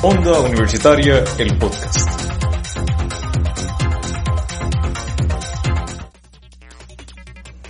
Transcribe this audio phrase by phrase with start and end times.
[0.00, 2.08] Onda Universitaria, el podcast.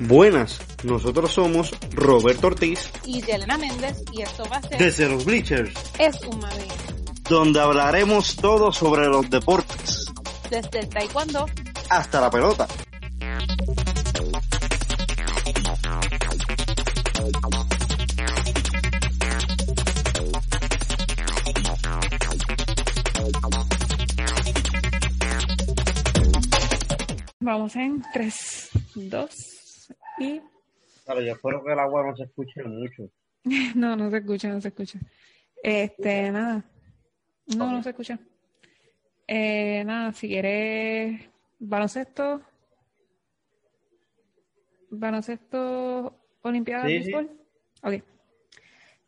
[0.01, 5.25] Buenas, nosotros somos Roberto Ortiz y Yelena Méndez y esto va a ser desde los
[5.25, 6.69] Bleachers, Es un Mami,
[7.31, 10.05] donde hablaremos todo sobre los deportes,
[10.51, 11.47] desde el taekwondo
[11.89, 12.69] hasta la pelota.
[27.59, 30.41] Vamos en 3, 2 y...
[31.05, 33.11] Claro, yo espero que el agua no se escuche mucho.
[33.75, 35.01] No, no se escucha, no se escucha.
[35.61, 36.65] Este, nada.
[37.57, 38.17] No, no se escucha.
[39.27, 41.21] Eh, nada, si quieres
[41.59, 42.43] baloncesto,
[44.91, 47.13] baloncesto, Olimpiada Sí, de sí.
[47.13, 47.41] béisbol.
[47.83, 48.05] Ok.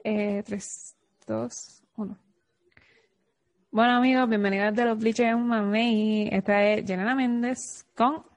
[0.02, 2.18] Eh, 3, 2, 1.
[3.70, 6.28] Bueno amigos, bienvenidos de los Bleachers un Mamey.
[6.32, 8.28] Esta es Jelena Méndez con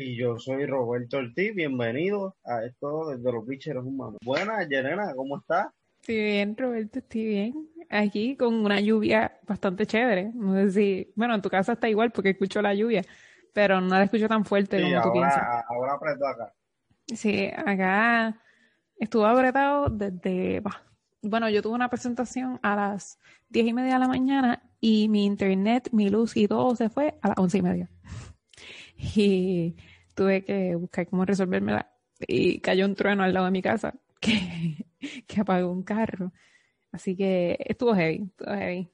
[0.00, 4.16] Y yo soy Roberto Ortiz, bienvenido a esto desde los Bleachers un mano.
[4.24, 5.66] Buenas, Yerena, ¿cómo estás?
[6.00, 7.68] Estoy bien, Roberto, estoy bien.
[7.90, 10.30] Aquí con una lluvia bastante chévere.
[10.34, 13.02] No sé si, bueno, en tu casa está igual porque escucho la lluvia,
[13.52, 15.42] pero no la escucho tan fuerte Sí, como tú piensas.
[15.42, 16.52] ahora, ahora apretó acá.
[17.06, 18.40] Sí, acá
[19.00, 20.62] estuvo apretado desde,
[21.22, 23.18] bueno, yo tuve una presentación a las
[23.48, 27.18] diez y media de la mañana y mi internet, mi luz y todo se fue
[27.20, 27.90] a las once y media.
[28.98, 29.76] Y
[30.14, 31.90] tuve que buscar cómo resolvérmela.
[32.20, 34.86] Y cayó un trueno al lado de mi casa que,
[35.26, 36.32] que apagó un carro.
[36.90, 38.90] Así que estuvo heavy, estuvo heavy.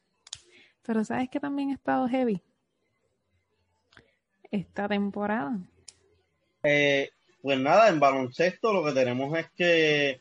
[0.83, 2.43] Pero ¿sabes que también ha estado heavy?
[4.51, 5.59] Esta temporada.
[6.63, 10.21] Eh, pues nada, en baloncesto lo que tenemos es que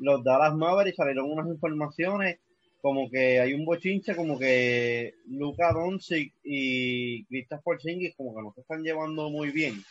[0.00, 2.38] los Dallas Mavericks salieron unas informaciones
[2.80, 8.52] como que hay un bochinche, como que Luka Doncic y Kristaps Porzingis como que no
[8.54, 9.82] se están llevando muy bien.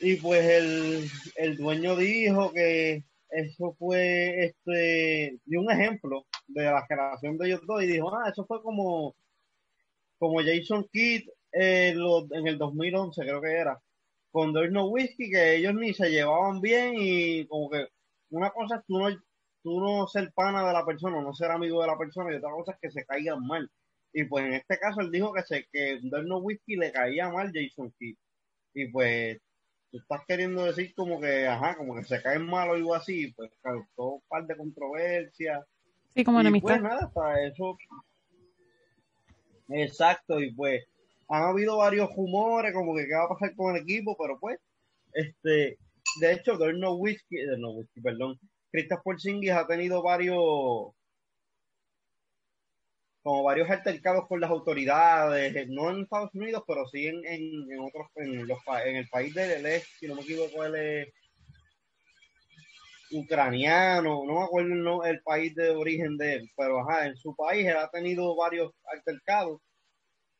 [0.00, 6.84] Y pues el, el dueño dijo que eso fue, este, dio un ejemplo de la
[6.86, 9.14] generación de ellos dos y dijo, ah, eso fue como,
[10.18, 13.80] como Jason Kidd eh, lo- en el 2011 creo que era
[14.30, 17.86] con Dirk Nowitzki que ellos ni se llevaban bien y como que
[18.30, 19.08] una cosa es tú no,
[19.64, 22.50] tú no ser pana de la persona, no ser amigo de la persona y otra
[22.50, 23.68] cosa es que se caigan mal.
[24.12, 27.50] Y pues en este caso él dijo que se que Dirk Nowitzki le caía mal
[27.52, 28.16] Jason Kidd.
[28.74, 29.40] Y pues
[29.90, 33.32] tú estás queriendo decir como que, ajá, como que se caen mal o algo así,
[33.32, 35.64] pues causó un par de controversias.
[36.14, 37.78] Sí, como Y pues nada, hasta eso.
[39.70, 40.84] Exacto, y pues
[41.28, 44.60] han habido varios rumores como que qué va a pasar con el equipo, pero pues,
[45.14, 45.78] este,
[46.20, 48.38] de hecho, Nowitzki, eh, Nowitzki, perdón,
[48.74, 50.36] Kristaps Porzingis ha tenido varios,
[53.22, 57.78] como varios altercados con las autoridades, no en Estados Unidos, pero sí en, en, en
[57.78, 61.08] otros, en, los, en el país del este, si no me equivoco, él es
[63.12, 67.64] ucraniano, no me acuerdo el país de origen de él, pero ajá, en su país
[67.68, 69.60] él ha tenido varios altercados,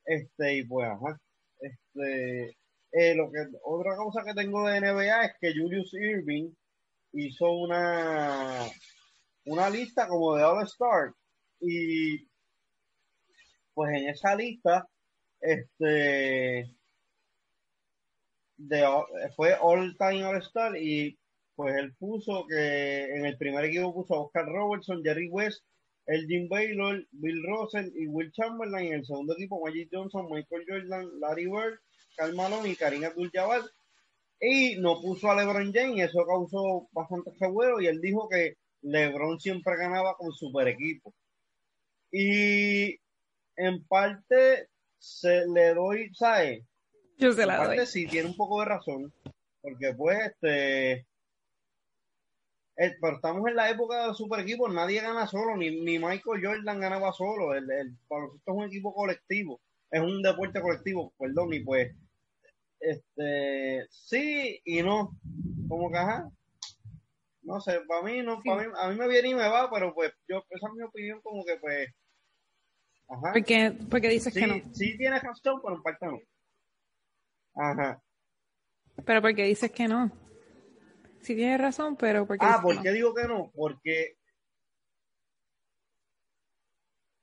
[0.07, 1.21] este, y pues ajá,
[1.61, 2.57] este,
[2.91, 6.51] eh, lo que, otra cosa que tengo de NBA es que Julius Irving
[7.15, 8.67] hizo una,
[9.47, 11.13] una lista como de All Star,
[11.61, 12.27] y
[13.75, 14.89] pues en esa lista,
[15.41, 16.75] este,
[18.57, 18.87] de,
[19.37, 21.19] fue All Time All Star y
[21.55, 25.63] pues él puso que en el primer equipo puso Oscar Robertson, Jerry West,
[26.07, 28.89] Elgin Baylor, Bill Russell y Will Chamberlain.
[28.89, 31.79] En el segundo equipo, Magic Johnson, Michael Jordan, Larry Bird,
[32.17, 33.63] Karl Malone y Karim Abdul-Jabbar.
[34.47, 39.41] Y no puso a LeBron James eso causó bastante revuelo y él dijo que LeBron
[39.41, 41.15] siempre ganaba con super equipo.
[42.13, 42.99] Y
[43.57, 44.69] en parte
[44.99, 46.63] se le doy, ¿sabes?
[47.17, 47.87] Yo se la Aparte, doy.
[47.87, 49.13] sí tiene un poco de razón,
[49.63, 51.07] porque pues este
[52.77, 55.99] eh, pero estamos en la época de los super equipos, nadie gana solo, ni, ni
[55.99, 59.61] Michael Jordan ganaba solo, el, el baloncesto es un equipo colectivo,
[59.91, 61.95] es un deporte colectivo, perdón, y pues
[62.85, 65.19] este sí y no,
[65.69, 66.31] como que ajá,
[67.43, 69.95] no sé, para mí no, para mí, a mí me viene y me va, pero
[69.95, 71.89] pues yo, esa es mi opinión como que pues
[73.09, 73.33] ajá.
[73.33, 74.75] Porque, porque dices Sí, que no.
[74.75, 76.19] sí tiene razón, pero en parte no.
[77.57, 78.03] Ajá.
[79.05, 80.11] Pero porque dices que no.
[81.21, 83.51] Sí tienes razón, pero porque Ah, dices ¿por qué digo que no?
[83.55, 84.17] Porque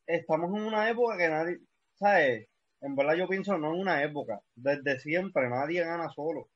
[0.08, 1.60] estamos en una época que nadie,
[1.96, 2.48] ¿sabes?
[2.82, 6.50] En verdad yo pienso no en una época, desde siempre nadie gana solo.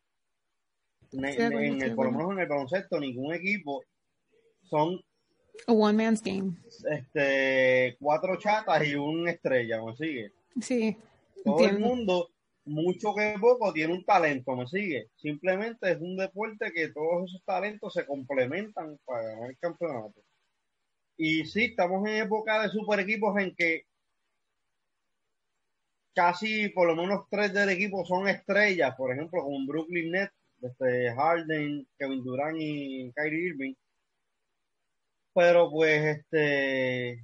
[1.11, 3.83] Ne- en el, por lo menos en el baloncesto, ningún equipo
[4.63, 4.99] son
[5.67, 6.55] A one man's game.
[6.89, 10.31] este, cuatro chatas y un estrella, ¿me sigue?
[10.59, 10.97] Sí.
[11.43, 12.29] Todo el mundo,
[12.65, 15.09] mucho que poco, tiene un talento, ¿me sigue?
[15.15, 20.21] Simplemente es un deporte que todos esos talentos se complementan para ganar el campeonato.
[21.17, 23.83] Y sí, estamos en época de super equipos en que
[26.15, 31.13] casi por lo menos tres del equipo son estrellas, por ejemplo, con Brooklyn Nets, desde
[31.15, 33.73] Harden, Kevin Durant y Kyrie Irving.
[35.33, 37.23] Pero pues este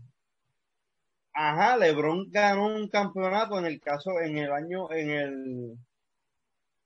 [1.33, 5.77] Ajá, LeBron ganó un campeonato en el caso, en el año, en el,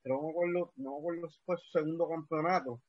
[0.02, 2.82] pero no no si fue su segundo campeonato,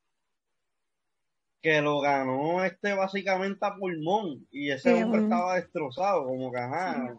[1.62, 6.58] que lo ganó este básicamente a pulmón, y ese Sí, hombre estaba destrozado, como que
[6.58, 7.16] ajá.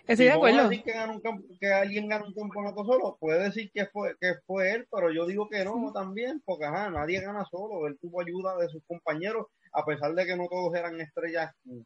[0.00, 0.68] Estoy Si de acuerdo.
[0.68, 4.34] decir que, un camp- que alguien ganó un campeonato solo, puede decir que fue, que
[4.46, 8.20] fue él, pero yo digo que no también, porque ajá, nadie gana solo, él tuvo
[8.20, 11.80] ayuda de sus compañeros, a pesar de que no todos eran estrellas mm,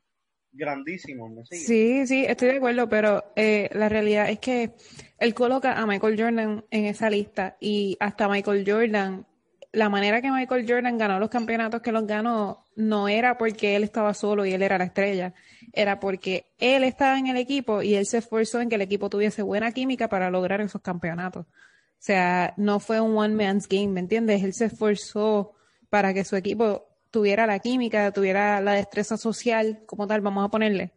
[0.52, 1.60] grandísimos, ¿me sigue?
[1.60, 4.72] Sí, sí, estoy de acuerdo, pero eh, la realidad es que
[5.18, 9.26] él coloca a Michael Jordan en esa lista y hasta Michael Jordan,
[9.72, 13.84] la manera que Michael Jordan ganó los campeonatos que los ganó no era porque él
[13.84, 15.34] estaba solo y él era la estrella,
[15.72, 19.10] era porque él estaba en el equipo y él se esforzó en que el equipo
[19.10, 21.46] tuviese buena química para lograr esos campeonatos.
[21.46, 24.42] O sea, no fue un one man's game, ¿me entiendes?
[24.42, 25.52] Él se esforzó
[25.90, 30.50] para que su equipo tuviera la química, tuviera la destreza social, como tal, vamos a
[30.50, 30.92] ponerle,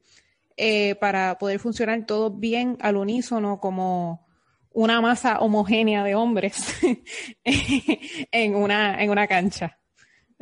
[0.55, 4.25] eh, para poder funcionar todo bien al unísono como
[4.71, 6.75] una masa homogénea de hombres
[7.43, 9.79] en una, en una cancha.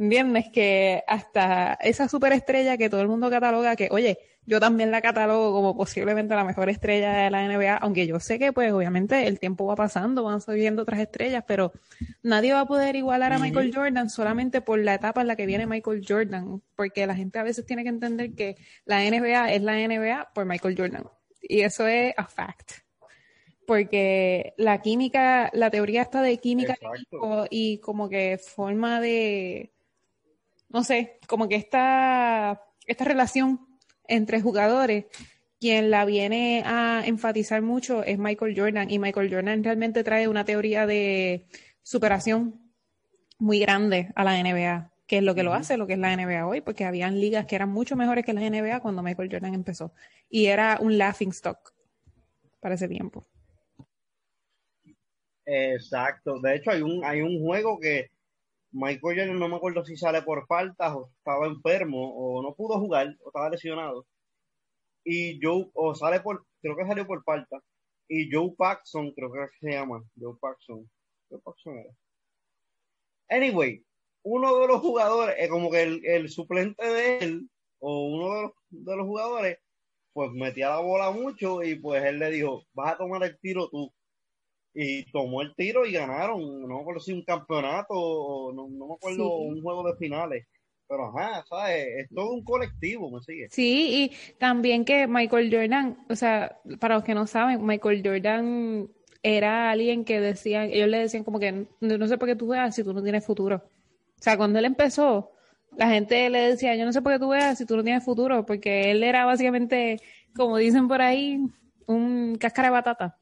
[0.01, 0.45] ¿Entiendes?
[0.51, 4.17] Que hasta esa superestrella que todo el mundo cataloga, que oye,
[4.47, 8.39] yo también la catalogo como posiblemente la mejor estrella de la NBA, aunque yo sé
[8.39, 11.71] que pues obviamente el tiempo va pasando, van subiendo otras estrellas, pero
[12.23, 13.37] nadie va a poder igualar a.
[13.37, 17.37] Michael Jordan solamente por la etapa en la que viene Michael Jordan, porque la gente
[17.37, 18.55] a veces tiene que entender que
[18.85, 21.03] la NBA es la NBA por Michael Jordan.
[21.43, 22.71] Y eso es a fact.
[23.67, 27.45] Porque la química, la teoría está de química Exacto.
[27.51, 29.71] y como que forma de,
[30.73, 33.67] no sé, como que esta, esta relación
[34.07, 35.05] entre jugadores,
[35.59, 40.45] quien la viene a enfatizar mucho es Michael Jordan y Michael Jordan realmente trae una
[40.45, 41.45] teoría de
[41.83, 42.59] superación
[43.37, 46.15] muy grande a la NBA, que es lo que lo hace, lo que es la
[46.15, 49.53] NBA hoy, porque habían ligas que eran mucho mejores que la NBA cuando Michael Jordan
[49.53, 49.93] empezó
[50.29, 51.73] y era un laughing stock
[52.59, 53.27] para ese tiempo.
[55.45, 56.39] Exacto.
[56.39, 58.10] De hecho, hay un, hay un juego que
[58.71, 62.79] Michael Jordan no me acuerdo si sale por faltas o estaba enfermo o no pudo
[62.79, 64.05] jugar o estaba lesionado.
[65.03, 67.59] Y Joe, o sale por, creo que salió por falta.
[68.07, 70.89] Y Joe Paxson, creo que se llama, Joe Paxson.
[71.29, 71.93] Joe Paxson era.
[73.29, 73.83] Anyway,
[74.23, 78.41] uno de los jugadores, eh, como que el, el suplente de él, o uno de
[78.43, 79.57] los, de los jugadores,
[80.13, 83.69] pues metía la bola mucho y pues él le dijo, vas a tomar el tiro
[83.69, 83.91] tú
[84.73, 88.87] y tomó el tiro y ganaron, no me acuerdo si un campeonato o no, no
[88.87, 89.47] me acuerdo Sí.
[89.49, 90.47] un juego de finales,
[90.87, 91.87] pero ajá, ¿sabes?
[91.99, 93.47] Es todo un colectivo, ¿me sigue?
[93.49, 98.89] Sí, y también que Michael Jordan, o sea, para los que no saben, Michael Jordan
[99.23, 101.67] era alguien que decían, ellos le decían como que no,
[101.97, 103.57] no sé por qué tú veas si tú no tienes futuro.
[103.57, 105.31] O sea, cuando él empezó,
[105.77, 108.03] la gente le decía, yo no sé por qué tú veas si tú no tienes
[108.03, 109.99] futuro, porque él era básicamente,
[110.35, 111.39] como dicen por ahí,
[111.87, 113.17] un cáscara de batata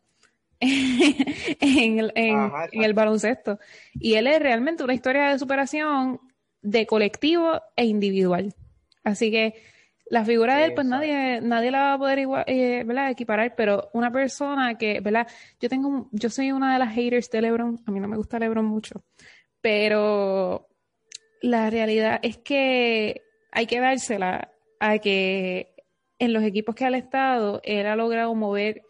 [1.59, 3.59] en el, en- Ajá, en el baloncesto.
[3.93, 6.19] Y él es realmente una historia de superación
[6.61, 8.53] de colectivo e individual.
[9.03, 9.55] Así que
[10.11, 11.05] la figura de él, pues Exacto.
[11.05, 13.11] nadie, nadie la va a poder igual, eh, ¿verdad?
[13.11, 15.27] equiparar, pero una persona que, ¿verdad?
[15.59, 18.17] Yo tengo, un- yo soy una de las haters de LeBron, a mí no me
[18.17, 19.03] gusta LeBron mucho,
[19.61, 20.67] pero
[21.41, 25.75] la realidad es que hay que dársela a que
[26.17, 28.81] en los equipos que ha estado, él ha logrado mover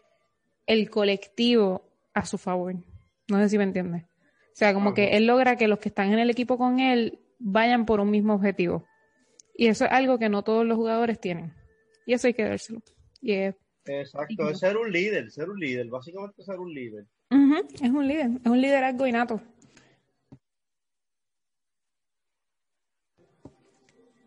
[0.70, 1.82] el colectivo
[2.14, 2.76] a su favor.
[3.28, 4.04] No sé si me entiendes.
[4.04, 7.18] O sea, como que él logra que los que están en el equipo con él
[7.40, 8.86] vayan por un mismo objetivo.
[9.56, 11.52] Y eso es algo que no todos los jugadores tienen.
[12.06, 12.82] Y eso hay que dárselo.
[13.20, 17.04] Y es, Exacto, es ser un líder, ser un líder, básicamente ser un líder.
[17.32, 19.40] Ujú, es un líder, es un liderazgo innato.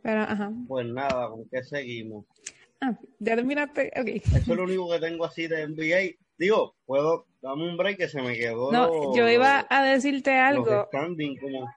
[0.01, 0.51] Pero, ajá.
[0.67, 2.25] Pues nada, ¿con qué seguimos?
[2.81, 3.93] Ah, ya terminaste.
[3.95, 4.07] Ok.
[4.07, 6.22] Eso es lo único que tengo así de NBA.
[6.37, 8.71] Digo, puedo, dame un break que se me quedó.
[8.71, 10.87] No, yo iba a decirte los algo.
[10.87, 11.67] standing como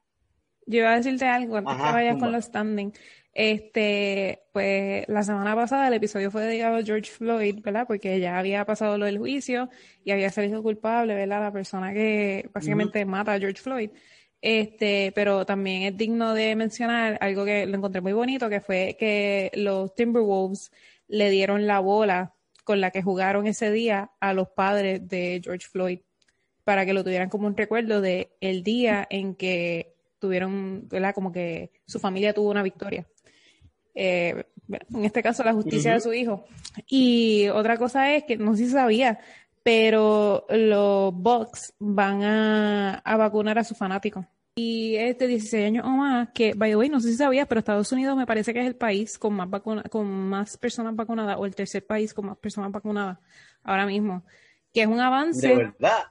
[0.67, 2.93] Yo iba a decirte algo antes Ajá, que vayas con los standing.
[3.39, 7.87] Este, pues la semana pasada el episodio fue dedicado a George Floyd, ¿verdad?
[7.87, 9.69] Porque ya había pasado lo del juicio
[10.03, 11.43] y había salido culpable, ¿verdad?
[11.43, 13.91] La persona que básicamente mata a George Floyd.
[14.41, 18.97] Este, pero también es digno de mencionar algo que lo encontré muy bonito, que fue
[18.99, 20.71] que los Timberwolves
[21.07, 22.36] le dieron la bola
[22.67, 26.01] con la que jugaron ese día a los padres de George Floyd
[26.65, 31.15] para que lo tuvieran como un recuerdo de el día en que tuvieron, ¿verdad?
[31.15, 33.07] Como que su familia tuvo una victoria.
[33.95, 34.43] Eh,
[34.93, 36.45] en este caso, la justicia de su hijo.
[36.89, 39.21] Y otra cosa es que no sé si sabía,
[39.63, 44.27] pero los Bucks van a, a vacunar a sus fanáticos.
[44.59, 47.47] Y es de 16 años o más, que, by the way, no sé si sabías,
[47.47, 50.97] pero Estados Unidos me parece que es el país con más, vacuna, con más personas
[50.97, 53.19] vacunadas, o el tercer país con más personas vacunadas
[53.63, 54.25] ahora mismo.
[54.73, 55.47] Que es un avance.
[55.47, 56.05] De verdad.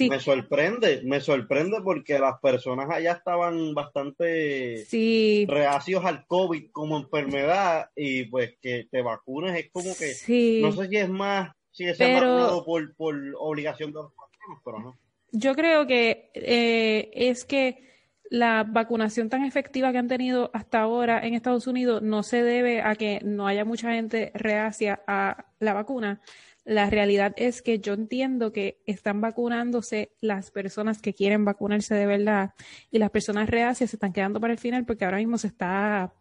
[0.00, 5.46] Me sorprende, me sorprende porque las personas allá estaban bastante sí.
[5.48, 10.88] reacios al COVID como enfermedad y pues que te vacunes es como que no sé
[10.88, 14.98] si es más, si es más por, por obligación de los vacunos, pero no.
[15.30, 17.91] Yo creo que eh, es que
[18.32, 22.80] la vacunación tan efectiva que han tenido hasta ahora en Estados Unidos no se debe
[22.80, 26.22] a que no haya mucha gente reacia a la vacuna,
[26.64, 32.06] la realidad es que yo entiendo que están vacunándose las personas que quieren vacunarse de
[32.06, 32.54] verdad
[32.90, 36.14] y las personas reacias se están quedando para el final porque ahora mismo se está,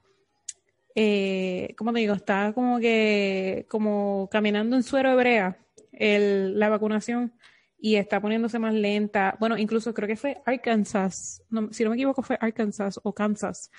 [0.96, 2.14] eh, ¿cómo te digo?
[2.14, 5.60] Está como que, como caminando en suero hebrea
[5.94, 7.32] la vacunación
[7.82, 9.36] y está poniéndose más lenta.
[9.40, 13.72] Bueno, incluso creo que fue Arkansas, si no me equivoco fue Arkansas o Kansas,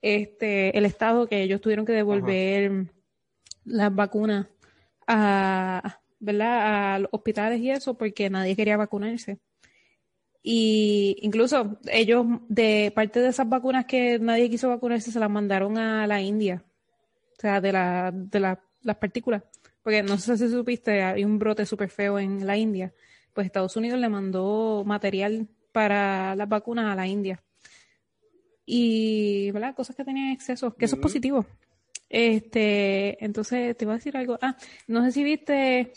[0.00, 2.86] este, el estado que ellos tuvieron que devolver
[3.66, 4.46] las vacunas
[5.06, 6.94] a, ¿verdad?
[6.94, 9.38] a los hospitales y eso porque nadie quería vacunarse.
[10.42, 15.76] Y incluso ellos, de parte de esas vacunas que nadie quiso vacunarse, se las mandaron
[15.76, 16.64] a la India.
[17.36, 19.42] O sea, de, la, de las partículas.
[19.82, 22.94] Porque no sé si supiste, hay un brote súper feo en la India.
[23.32, 27.42] Pues Estados Unidos le mandó material para las vacunas a la India.
[28.66, 29.74] Y, ¿verdad?
[29.74, 31.46] Cosas que tenían exceso, que eso es positivo.
[32.08, 34.38] Este, entonces, te iba a decir algo.
[34.42, 34.56] Ah,
[34.86, 35.92] no sé si viste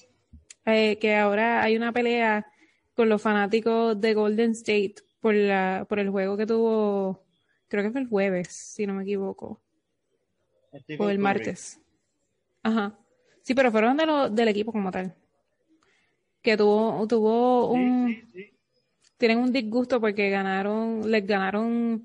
[0.66, 2.46] eh, que ahora hay una pelea
[2.94, 7.26] con los fanáticos de Golden State por, la, por el juego que tuvo,
[7.68, 9.62] creo que fue el jueves, si no me equivoco.
[11.00, 11.80] o el martes.
[12.62, 12.98] Ajá.
[13.42, 15.16] Sí, pero fueron de lo, del equipo como tal.
[16.44, 18.16] Que tuvo, tuvo un...
[19.18, 22.04] Tienen un disgusto porque ganaron, les ganaron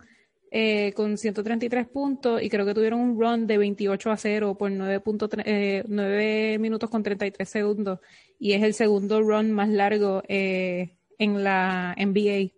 [0.50, 4.70] eh, con 133 puntos y creo que tuvieron un run de 28 a 0 por
[4.70, 5.02] 9,
[5.44, 7.98] eh, minutos con 33 segundos
[8.38, 12.54] y es el segundo run más largo eh, en la NBA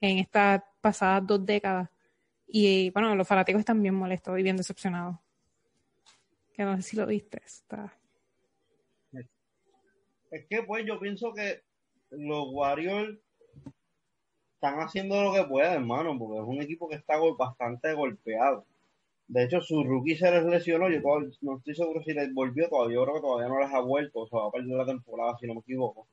[0.00, 1.88] en estas pasadas dos décadas.
[2.46, 5.16] Y bueno, los fanáticos están bien molestos y bien decepcionados.
[6.52, 7.40] Que no sé si lo viste.
[7.44, 7.97] Está...
[10.30, 11.62] Es que pues yo pienso que
[12.10, 13.18] los Warriors
[14.54, 18.64] están haciendo lo que pueden, hermano, porque es un equipo que está bastante golpeado.
[19.28, 21.00] De hecho, su rookie se les lesionó, yo
[21.42, 24.20] no estoy seguro si les volvió todavía, yo creo que todavía no les ha vuelto,
[24.20, 26.06] o sea, va a perder la temporada, si no me equivoco.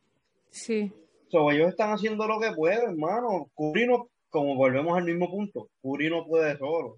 [0.49, 0.91] Sí.
[1.29, 3.49] So, ellos están haciendo lo que pueden, hermano.
[3.55, 6.97] Curry no, como volvemos al mismo punto, Curry no puede solo.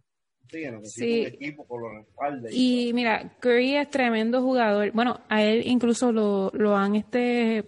[0.49, 1.21] Sí, sí.
[1.21, 2.53] un equipo por los respaldes.
[2.53, 4.91] Y, mira, Curry es tremendo jugador.
[4.91, 7.65] Bueno, a él incluso lo, lo han este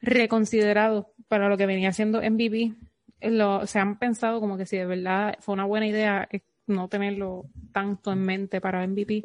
[0.00, 2.74] reconsiderado para lo que venía haciendo MVP,
[3.22, 6.28] lo, se han pensado como que si de verdad fue una buena idea
[6.66, 9.24] no tenerlo tanto en mente para MVP,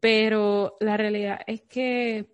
[0.00, 2.26] pero la realidad es que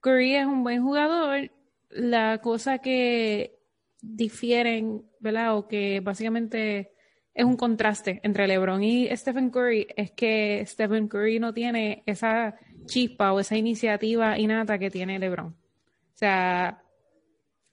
[0.00, 1.50] Curry es un buen jugador.
[1.90, 3.58] La cosa que
[4.00, 5.56] difieren, ¿verdad?
[5.56, 6.91] O que básicamente
[7.34, 12.56] es un contraste entre LeBron y Stephen Curry es que Stephen Curry no tiene esa
[12.84, 15.46] chispa o esa iniciativa innata que tiene LeBron.
[15.46, 16.82] O sea,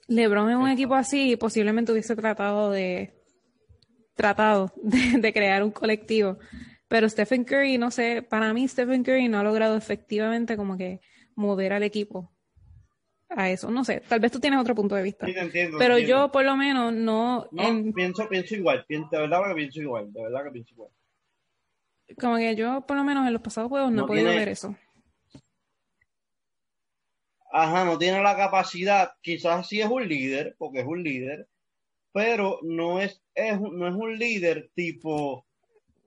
[0.08, 3.16] LeBron en un equipo así posiblemente hubiese tratado de
[4.16, 6.40] tratado de, crear un colectivo.
[6.88, 11.02] Pero Stephen Curry, no sé, para mí Stephen Curry no ha logrado efectivamente como que
[11.36, 12.32] mover al equipo
[13.30, 13.70] a eso.
[13.72, 15.28] No sé, tal vez tú tienes otro punto de vista.
[15.78, 17.48] pero yo por lo menos no...
[17.52, 20.92] no pienso, pienso igual, de verdad que pienso igual, de verdad que pienso igual.
[22.20, 24.76] Como que yo por lo menos en los pasados juegos no, he podido ver eso
[27.52, 31.48] ajá, no tiene la capacidad, quizás sí es un líder, porque es un líder,
[32.12, 35.46] pero no es, es no es un líder tipo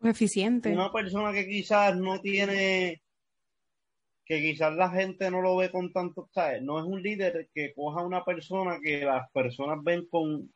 [0.03, 0.73] eficiente.
[0.73, 3.02] Una persona que quizás no tiene,
[4.41, 6.63] que quizás la gente no lo ve con tanto, ¿sabes?
[6.63, 10.51] No es un líder que coja a una persona que las personas ven con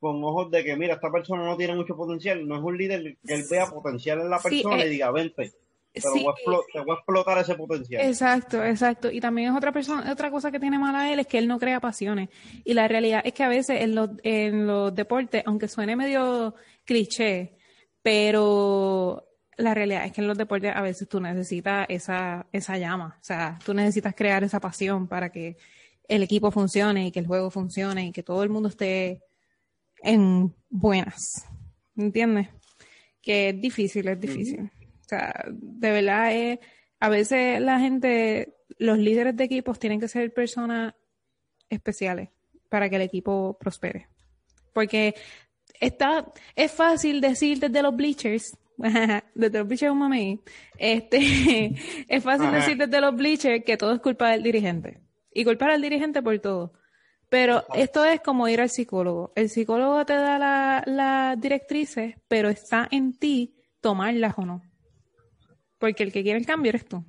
[0.00, 3.16] con ojos de que, mira, esta persona no tiene mucho potencial, no es un líder
[3.24, 5.52] que él vea potencial en la persona y eh, diga, vente
[5.94, 6.22] pero Sí.
[6.24, 8.02] voy a explo- te voy a explotar ese potencial.
[8.04, 9.10] Exacto, exacto.
[9.12, 11.58] Y también es otra persona, otra cosa que tiene mala él es que él no
[11.58, 12.30] crea pasiones.
[12.64, 16.54] Y la realidad es que a veces en los, en los deportes, aunque suene medio
[16.84, 17.58] cliché,
[18.00, 23.16] pero la realidad es que en los deportes a veces tú necesitas esa, esa llama.
[23.20, 25.56] O sea, tú necesitas crear esa pasión para que
[26.08, 29.22] el equipo funcione y que el juego funcione y que todo el mundo esté
[30.02, 31.46] en buenas.
[31.96, 32.48] ¿Entiendes?
[33.20, 34.70] Que es difícil, es difícil.
[35.00, 36.58] O sea, de verdad es,
[37.00, 40.94] a veces la gente, los líderes de equipos tienen que ser personas
[41.68, 42.30] especiales
[42.68, 44.08] para que el equipo prospere.
[44.72, 45.14] Porque
[45.80, 48.56] está, es fácil decir desde los bleachers,
[49.34, 50.40] desde los bleachers un mami,
[50.78, 51.18] este,
[52.08, 52.56] es fácil Ajá.
[52.56, 55.00] decir desde los bleachers que todo es culpa del dirigente.
[55.32, 56.72] Y culpar al dirigente por todo.
[57.30, 59.32] Pero esto es como ir al psicólogo.
[59.34, 64.62] El psicólogo te da la- las directrices, pero está en ti tomarlas o no.
[65.78, 67.02] Porque el que quiere el cambio eres tú.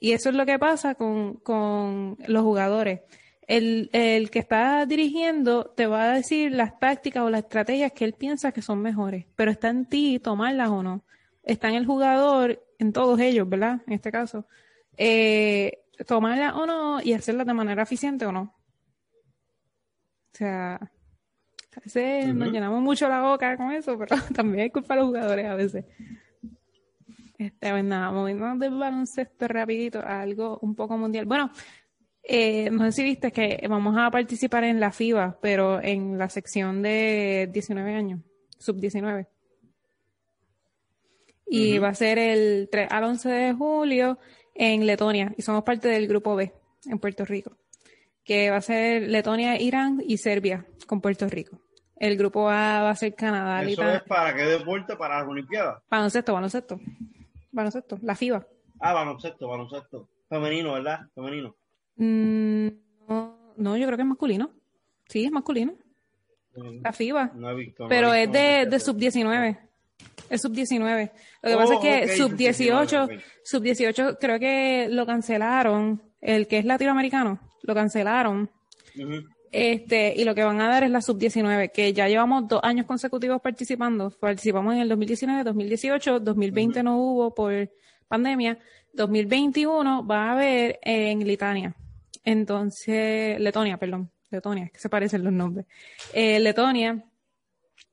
[0.00, 3.00] Y eso es lo que pasa con, con los jugadores.
[3.50, 8.04] El, el que está dirigiendo te va a decir las tácticas o las estrategias que
[8.04, 11.02] él piensa que son mejores, pero está en ti tomarlas o no.
[11.42, 13.82] Está en el jugador, en todos ellos, ¿verdad?
[13.88, 14.46] En este caso.
[14.96, 18.54] Eh, tomarlas o no y hacerlas de manera eficiente o no.
[20.32, 24.94] O sea, a veces nos llenamos mucho la boca con eso, pero también es culpa
[24.94, 25.84] de los jugadores a veces.
[27.36, 31.24] Este, pues nada, moviéndonos del baloncesto rapidito a algo un poco mundial.
[31.24, 31.50] Bueno,
[32.22, 36.28] eh, no sé si viste que vamos a participar en la FIBA, pero en la
[36.28, 38.20] sección de 19 años,
[38.58, 39.26] sub 19.
[41.46, 44.18] Y va a ser el 3 al 11 de julio
[44.54, 45.34] en Letonia.
[45.36, 46.52] Y somos parte del grupo B
[46.86, 47.56] en Puerto Rico.
[48.22, 51.58] Que va a ser Letonia, Irán y Serbia con Puerto Rico.
[51.96, 55.82] El grupo A va a ser Canadá, Eso es para qué deporte, para las Olimpiadas.
[55.90, 56.80] baloncesto, baloncesto.
[57.50, 58.46] Baloncesto, la FIBA.
[58.78, 60.08] Ah, baloncesto, baloncesto.
[60.28, 61.00] Femenino, ¿verdad?
[61.14, 61.56] Femenino.
[62.00, 62.68] Mm,
[63.08, 64.50] no, no, yo creo que es masculino.
[65.06, 65.74] Sí, es masculino.
[66.82, 67.32] La FIBA.
[67.34, 67.48] No
[67.88, 69.58] Pero es de, noticias de sub-19.
[70.30, 71.12] Es sub-19.
[71.42, 73.22] Lo que Oh, pasa es que ok, sub-18, sub-19, ok.
[73.44, 76.02] sub-18 creo que lo cancelaron.
[76.22, 78.50] El que es latinoamericano, lo cancelaron.
[79.52, 82.86] Este, y lo que van a dar es la sub-19, que ya llevamos dos años
[82.86, 84.10] consecutivos participando.
[84.10, 87.70] Participamos en el 2019, 2018, 2020 no hubo por
[88.08, 88.58] pandemia.
[88.94, 91.74] 2021 va a haber en Litania.
[92.24, 94.10] Entonces, Letonia, perdón.
[94.30, 95.66] Letonia, es que se parecen los nombres.
[96.12, 97.04] Eh, Letonia.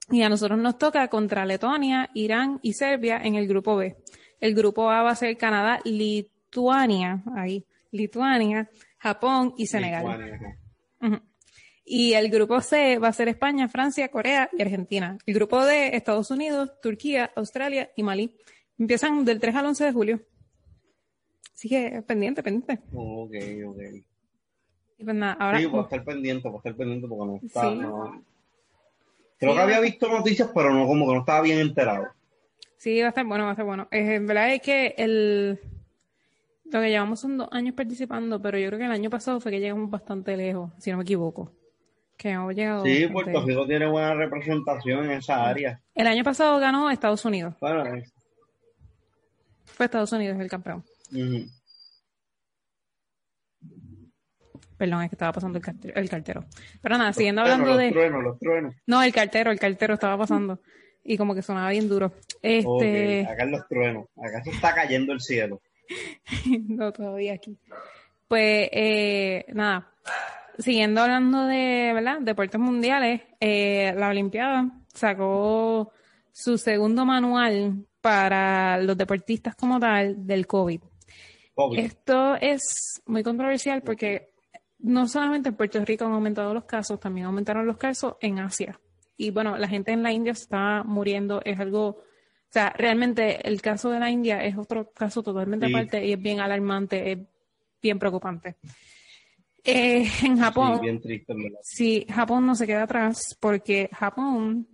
[0.10, 3.98] Y a nosotros nos toca contra Letonia, Irán y Serbia en el grupo B.
[4.40, 10.06] El grupo A va a ser Canadá, Lituania, ahí, Lituania, Japón y Senegal.
[10.06, 11.24] Lituania.
[11.90, 15.18] Y el grupo C va a ser España, Francia, Corea y Argentina.
[15.26, 18.36] El grupo D, Estados Unidos, Turquía, Australia y Malí.
[18.78, 20.22] Empiezan del 3 al 11 de julio.
[21.54, 22.80] Así que pendiente, pendiente.
[22.92, 23.34] Ok,
[23.68, 23.80] ok.
[25.04, 25.60] Pues nada, ahora.
[25.60, 27.62] Sí, a estar pendiente, a estar pendiente porque no está.
[27.70, 27.76] Sí.
[27.76, 28.22] no-
[29.40, 32.08] Creo Sí, que había visto noticias, pero no como que no estaba bien enterado.
[32.78, 33.88] Sí, va a estar bueno, va a estar bueno.
[33.92, 35.60] Eh, en verdad es que el.
[36.72, 39.52] Lo que llevamos son dos años participando, pero yo creo que el año pasado fue
[39.52, 41.52] que llegamos bastante lejos, si no me equivoco.
[42.18, 42.84] Que hemos llegado.
[42.84, 45.80] Sí, bastante- Puerto Rico tiene buena representación en esa área.
[45.94, 47.54] El año pasado ganó Estados Unidos.
[47.62, 48.12] Bueno, es-
[49.66, 50.84] Fue Estados Unidos el campeón.
[51.12, 51.46] ujú.
[54.78, 55.94] Perdón, es que estaba pasando el cartero.
[55.96, 56.46] El cartero.
[56.82, 57.92] Pero nada, siguiendo hablando los de...
[57.92, 58.76] truenos, los truenos.
[58.86, 60.60] No, el cartero, el cartero estaba pasando.
[61.04, 62.13] Y como que sonaba bien duro.
[62.42, 63.22] Este...
[63.22, 64.06] Ok, acá en los truenos.
[64.18, 65.62] Acá se está cayendo el cielo.
[66.68, 67.58] no, todavía aquí.
[68.28, 69.92] Pues, eh, nada.
[70.60, 72.18] Siguiendo hablando de, ¿verdad?
[72.22, 75.92] Deportes mundiales, eh, la Olimpiada sacó
[76.32, 80.82] su segundo manual para los deportistas como tal del COVID.
[81.56, 81.80] COVID.
[81.80, 84.30] Esto es muy controversial porque
[84.80, 88.80] no solamente en Puerto Rico han aumentado los casos, también aumentaron los casos en Asia.
[89.18, 92.04] Y bueno, la gente en la India está muriendo, es algo, o
[92.50, 95.74] sea, realmente el caso de la India es otro caso totalmente Sí.
[95.74, 97.20] aparte y es bien alarmante, es
[97.82, 98.58] bien preocupante.
[99.63, 101.34] Eh, en Japón, Sí, bien triste.
[101.62, 104.68] Sí, Japón no se queda atrás porque Japón,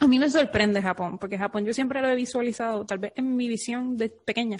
[0.00, 3.36] a mí me sorprende Japón, porque Japón yo siempre lo he visualizado, tal vez en
[3.36, 4.56] mi visión de pequeña,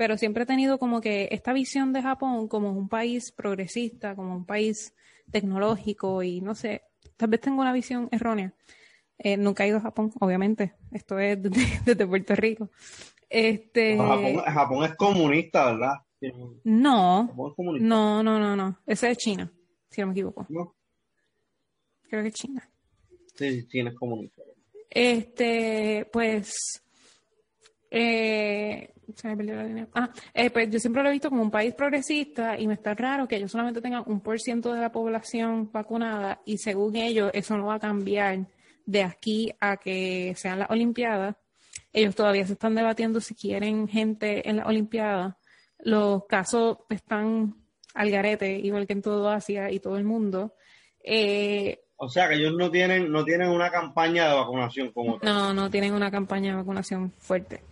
[0.00, 4.34] pero siempre he tenido como que esta visión de Japón como un país progresista, como
[4.34, 4.94] un país
[5.30, 6.84] tecnológico y no sé,
[7.18, 8.54] tal vez tengo una visión errónea.
[9.18, 12.70] Eh, nunca he ido a Japón, obviamente, esto es desde, desde Puerto Rico.
[13.28, 15.96] Este, Japón, Japón es comunista, ¿verdad?
[16.64, 17.86] No, Japón es comunista.
[17.86, 19.52] no, no, no, no, ese es China,
[19.90, 20.74] si no me equivoco, ¿no?
[22.08, 22.66] creo que es China.
[23.34, 24.40] Sí, sí, China es comunista.
[24.88, 26.82] Este, pues,
[27.90, 29.88] eh, se me perdió la línea.
[29.94, 32.94] Ah, eh, pues yo siempre lo he visto como un país progresista y me está
[32.94, 37.30] raro que ellos solamente tengan un por ciento de la población vacunada y según ellos
[37.34, 38.46] eso no va a cambiar
[38.86, 41.36] de aquí a que sean las Olimpiadas.
[41.92, 45.34] Ellos todavía se están debatiendo si quieren gente en las Olimpiadas.
[45.78, 47.54] Los casos están
[47.94, 50.54] al garete, igual que en todo Asia y todo el mundo.
[51.02, 55.28] Eh, o sea que ellos no tienen, no tienen una campaña de vacunación como tal.
[55.28, 57.62] No, no tienen una campaña de vacunación fuerte.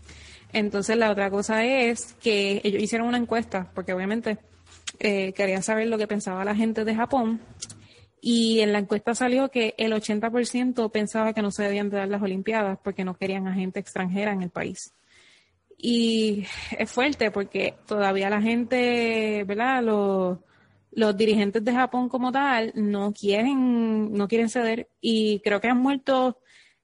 [0.53, 4.39] Entonces la otra cosa es que ellos hicieron una encuesta, porque obviamente
[4.99, 7.41] eh, querían saber lo que pensaba la gente de Japón.
[8.21, 12.09] Y en la encuesta salió que el 80% pensaba que no se debían de dar
[12.09, 14.93] las Olimpiadas porque no querían a gente extranjera en el país.
[15.77, 16.45] Y
[16.77, 19.83] es fuerte porque todavía la gente, ¿verdad?
[19.85, 20.39] Los,
[20.91, 25.79] los dirigentes de Japón como tal no quieren, no quieren ceder y creo que han
[25.79, 26.41] muerto,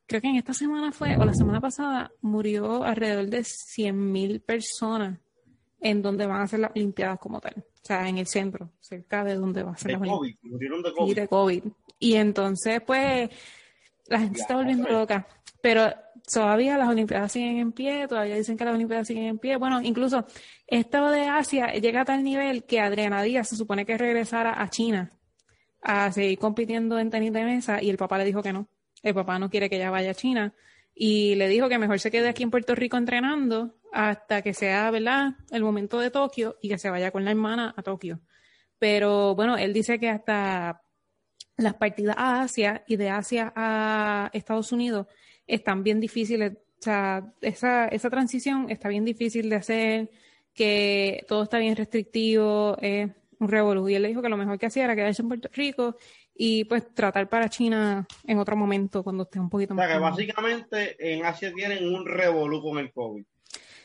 [0.06, 5.18] creo que en esta semana fue, o la semana pasada, murió alrededor de 100.000 personas
[5.80, 7.54] en donde van a hacer las Olimpiadas como tal.
[7.58, 10.82] O sea, en el centro, cerca de donde va a ser de las COVID, murieron
[10.82, 11.10] de COVID.
[11.10, 11.64] Y de COVID.
[11.98, 13.30] Y entonces, pues,
[14.06, 15.26] la gente se está volviendo loca.
[15.60, 15.92] Pero
[16.32, 19.56] todavía las Olimpiadas siguen en pie, todavía dicen que las Olimpiadas siguen en pie.
[19.56, 20.24] Bueno, incluso
[20.66, 24.68] esto de Asia llega a tal nivel que Adriana Díaz se supone que regresara a
[24.68, 25.10] China
[25.82, 28.66] a seguir compitiendo en tenis de mesa y el papá le dijo que no.
[29.04, 30.54] El papá no quiere que ella vaya a China
[30.94, 34.88] y le dijo que mejor se quede aquí en Puerto Rico entrenando hasta que sea,
[34.88, 38.20] el momento de Tokio y que se vaya con la hermana a Tokio.
[38.78, 40.82] Pero bueno, él dice que hasta
[41.56, 45.06] las partidas a Asia y de Asia a Estados Unidos
[45.46, 46.52] están bien difíciles.
[46.54, 50.10] O sea, esa, esa transición está bien difícil de hacer,
[50.52, 53.88] que todo está bien restrictivo, es un revolú.
[53.88, 55.96] Y él le dijo que lo mejor que hacía era quedarse en Puerto Rico
[56.34, 59.86] y pues tratar para China en otro momento cuando esté un poquito más.
[59.86, 63.24] O sea, que básicamente en Asia tienen un revolú con el COVID.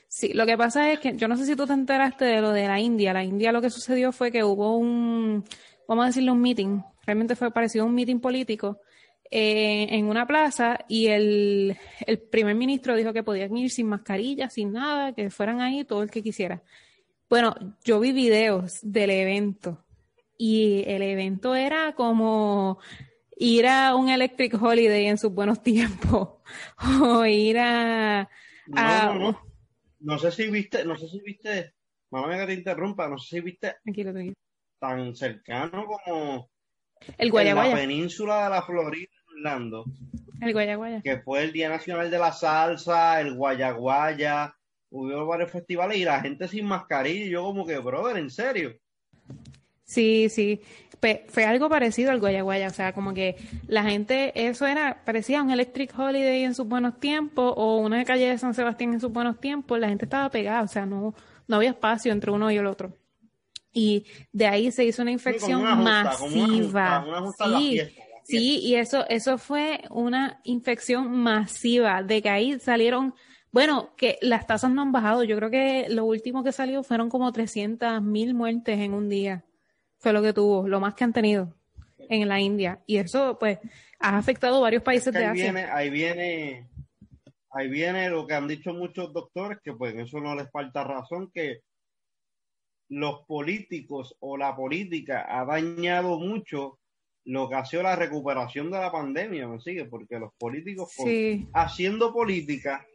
[0.07, 2.51] Sí, lo que pasa es que yo no sé si tú te enteraste de lo
[2.51, 3.13] de la India.
[3.13, 5.43] La India lo que sucedió fue que hubo un,
[5.87, 8.81] vamos a decirle un meeting, realmente fue parecido a un meeting político
[9.29, 14.49] eh, en una plaza y el, el, primer ministro dijo que podían ir sin mascarilla,
[14.49, 16.63] sin nada, que fueran ahí todo el que quisiera.
[17.29, 19.85] Bueno, yo vi videos del evento
[20.41, 22.79] y el evento era como
[23.35, 26.39] ir a un Electric Holiday en sus buenos tiempos
[27.03, 28.29] o ir a...
[28.67, 29.41] No, no, no.
[29.99, 31.73] no sé si viste, no sé si viste,
[32.09, 34.35] mamá que te interrumpa, no sé si viste tranquilo, tranquilo.
[34.79, 36.49] tan cercano como
[37.17, 37.71] el Guayaguaya.
[37.71, 39.85] en la península de la Florida Orlando.
[40.41, 41.01] El Guayaguaya.
[41.01, 44.55] Que fue el Día Nacional de la Salsa, el Guayaguaya.
[44.89, 47.25] Hubo varios festivales y la gente sin mascarilla.
[47.25, 48.73] Y yo, como que, brother, ¿en serio?
[49.89, 50.61] Sí, sí.
[51.01, 52.67] Fue, fue algo parecido al Guayaguaya.
[52.67, 56.99] O sea, como que la gente, eso era, parecía un Electric Holiday en sus buenos
[56.99, 59.79] tiempos o una calle de San Sebastián en sus buenos tiempos.
[59.79, 60.61] La gente estaba pegada.
[60.61, 61.15] O sea, no,
[61.47, 62.93] no había espacio entre uno y el otro.
[63.73, 66.35] Y de ahí se hizo una infección una justa, masiva.
[66.37, 67.69] Una justa, una justa sí.
[67.71, 73.15] fiesta, Sí, y eso, eso fue una infección masiva, de que ahí salieron,
[73.51, 75.23] bueno, que las tasas no han bajado.
[75.23, 79.45] Yo creo que lo último que salió fueron como 300 mil muertes en un día.
[79.99, 81.53] Fue lo que tuvo, lo más que han tenido
[81.97, 82.81] en la India.
[82.87, 83.59] Y eso, pues,
[83.99, 85.51] ha afectado varios países de Asia.
[85.51, 86.69] Viene, ahí viene,
[87.51, 91.29] ahí viene lo que han dicho muchos doctores, que pues eso no les falta razón,
[91.31, 91.61] que
[92.89, 96.79] los políticos o la política ha dañado mucho
[97.25, 99.85] lo que ha sido la recuperación de la pandemia, ¿me sigue?
[99.85, 101.47] Porque los políticos, Sí.
[101.51, 102.87] por, haciendo política,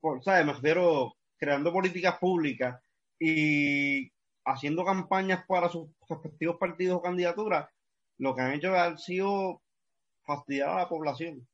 [0.00, 0.46] por, ¿sabes?
[0.46, 2.82] Me refiero creando políticas públicas
[3.20, 4.10] y
[4.46, 7.68] haciendo campañas para sus respectivos partidos o candidaturas,
[8.18, 9.60] lo que han hecho ha sido
[10.24, 11.46] fastidiar a la población.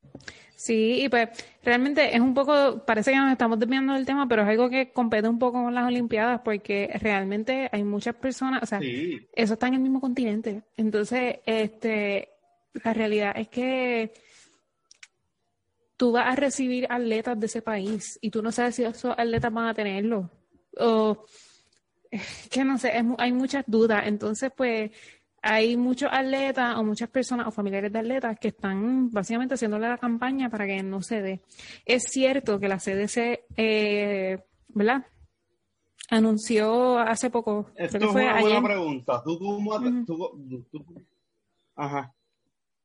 [0.54, 1.28] Sí, y pues
[1.62, 4.92] realmente es un poco, parece que nos estamos desviando del tema, pero es algo que
[4.92, 9.26] compete un poco con las Olimpiadas porque realmente hay muchas personas, o sea, Sí.
[9.34, 10.62] eso está en el mismo continente.
[10.76, 12.28] Entonces, este,
[12.84, 14.12] la realidad es que
[15.96, 19.52] tú vas a recibir atletas de ese país y tú no sabes si esos atletas
[19.52, 20.30] van a tenerlo.
[20.78, 21.24] O,
[22.50, 24.04] que no sé, es hay muchas dudas.
[24.06, 24.90] Entonces, pues,
[25.42, 29.98] hay muchos atletas o muchas personas o familiares de atletas que están básicamente haciéndole la
[29.98, 31.42] campaña para que no se dé.
[31.84, 35.04] Es cierto que la CDC, eh, ¿verdad?
[36.10, 38.42] Anunció hace poco, creo Esto es fue una ayer.
[38.50, 39.22] buena pregunta.
[39.24, 40.04] ¿Tú, cómo te- Ujú.
[40.04, 41.02] tú- tú-
[41.74, 42.12] Ajá.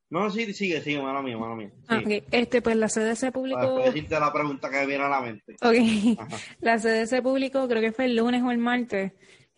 [0.10, 1.70] No, sí, sigue, sigue, mala mía, mala mía.
[1.88, 2.18] Ah, Sí.
[2.20, 2.24] ok.
[2.32, 3.60] Este, pues la CDC Para publicó.
[3.62, 5.56] después decirte la pregunta que me viene a la mente.
[5.62, 6.20] Ok.
[6.20, 6.38] Ajá.
[6.62, 9.12] La CDC publicó, creo que fue el lunes o el martes,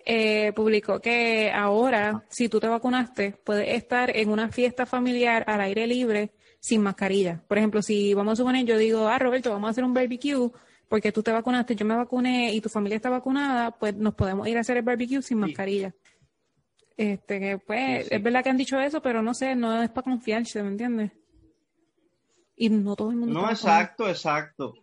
[0.05, 5.61] eh, publicó que ahora, si tú te vacunaste, puedes estar en una fiesta familiar al
[5.61, 7.41] aire libre sin mascarilla.
[7.47, 10.49] Por ejemplo, si vamos a suponer, yo digo, ah, Roberto, vamos a hacer un barbecue,
[10.87, 14.47] porque tú te vacunaste, yo me vacuné y tu familia está vacunada, pues nos podemos
[14.47, 15.93] ir a hacer el barbecue sin mascarilla.
[16.99, 20.03] Este, que pues, es verdad que han dicho eso, pero no sé, no es para
[20.03, 21.13] confiarse, ¿me entiendes?
[22.57, 23.39] Y no todo el mundo.
[23.39, 24.73] No, exacto, exacto.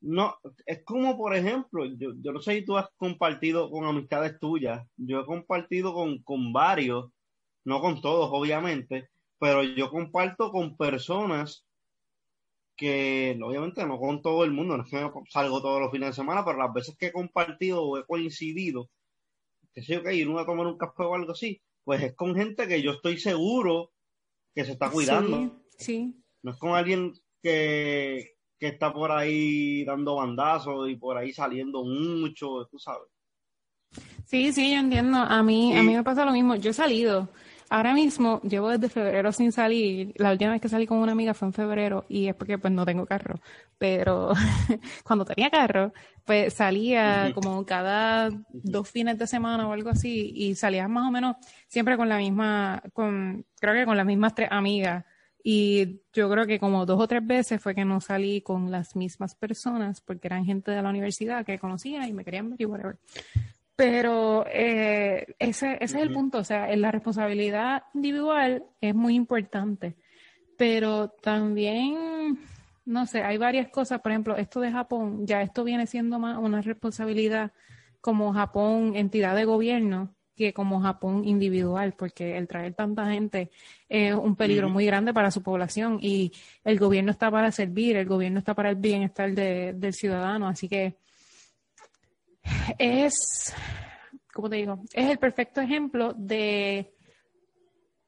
[0.00, 4.40] No, es como por ejemplo, yo, yo no sé si tú has compartido con amistades
[4.40, 7.12] tuyas, yo he compartido con, con varios,
[7.64, 11.66] no con todos obviamente, pero yo comparto con personas
[12.74, 16.14] que obviamente no con todo el mundo, no es que salgo todos los fines de
[16.14, 18.88] semana, pero las veces que he compartido o he coincidido,
[19.74, 22.14] que sé yo que ir uno a tomar un café o algo así, pues es
[22.14, 23.92] con gente que yo estoy seguro
[24.54, 25.60] que se está cuidando.
[25.78, 31.32] Sí, No es con alguien que, que está por ahí dando bandazos y por ahí
[31.32, 33.08] saliendo mucho, tú sabes.
[34.26, 35.18] Sí, sí, yo entiendo.
[35.18, 36.54] A mí, a mí me pasa lo mismo.
[36.54, 37.28] Yo he salido.
[37.72, 40.12] Ahora mismo llevo desde febrero sin salir.
[40.16, 42.72] La última vez que salí con una amiga fue en febrero y es porque pues
[42.72, 43.40] no tengo carro.
[43.78, 44.32] Pero
[45.04, 45.92] cuando tenía carro,
[46.24, 51.12] pues salía como cada dos fines de semana o algo así y salía más o
[51.12, 51.36] menos
[51.68, 55.04] siempre con la misma, con creo que con las mismas tres amigas.
[55.44, 58.96] Y yo creo que como dos o tres veces fue que no salí con las
[58.96, 62.64] mismas personas porque eran gente de la universidad que conocía y me querían ver y
[62.64, 62.98] whatever.
[63.80, 69.96] Pero eh, ese, ese es el punto, o sea, la responsabilidad individual es muy importante,
[70.58, 72.38] pero también,
[72.84, 76.36] no sé, hay varias cosas, por ejemplo, esto de Japón, ya esto viene siendo más
[76.36, 77.52] una responsabilidad
[78.02, 83.50] como Japón, entidad de gobierno, que como Japón individual, porque el traer tanta gente
[83.88, 86.32] es un peligro muy grande para su población y
[86.64, 90.68] el gobierno está para servir, el gobierno está para el bienestar de, del ciudadano, así
[90.68, 90.98] que
[92.78, 93.54] es,
[94.32, 94.80] ¿cómo te digo?
[94.92, 96.94] Es el perfecto ejemplo de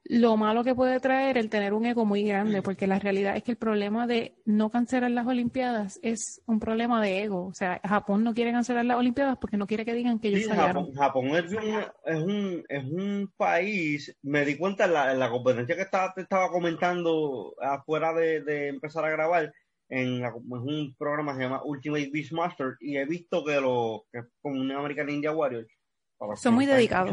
[0.05, 3.45] lo malo que puede traer el tener un ego muy grande, porque la realidad es
[3.45, 7.47] que el problema de no cancelar las Olimpiadas es un problema de ego.
[7.47, 10.43] O sea, Japón no quiere cancelar las Olimpiadas porque no quiere que digan que ellos
[10.43, 10.93] Sí, fallaron.
[10.93, 15.19] Japón, Japón es, un, es, un, es un país, me di cuenta en la, en
[15.21, 19.53] la competencia que estaba, te estaba comentando afuera de, de empezar a grabar,
[19.95, 24.01] en, la- en un programa que se llama Ultimate Beastmaster, y he visto que los,
[24.11, 25.67] que es como un American Ninja Warrior,
[26.37, 27.11] Son muy dedicados.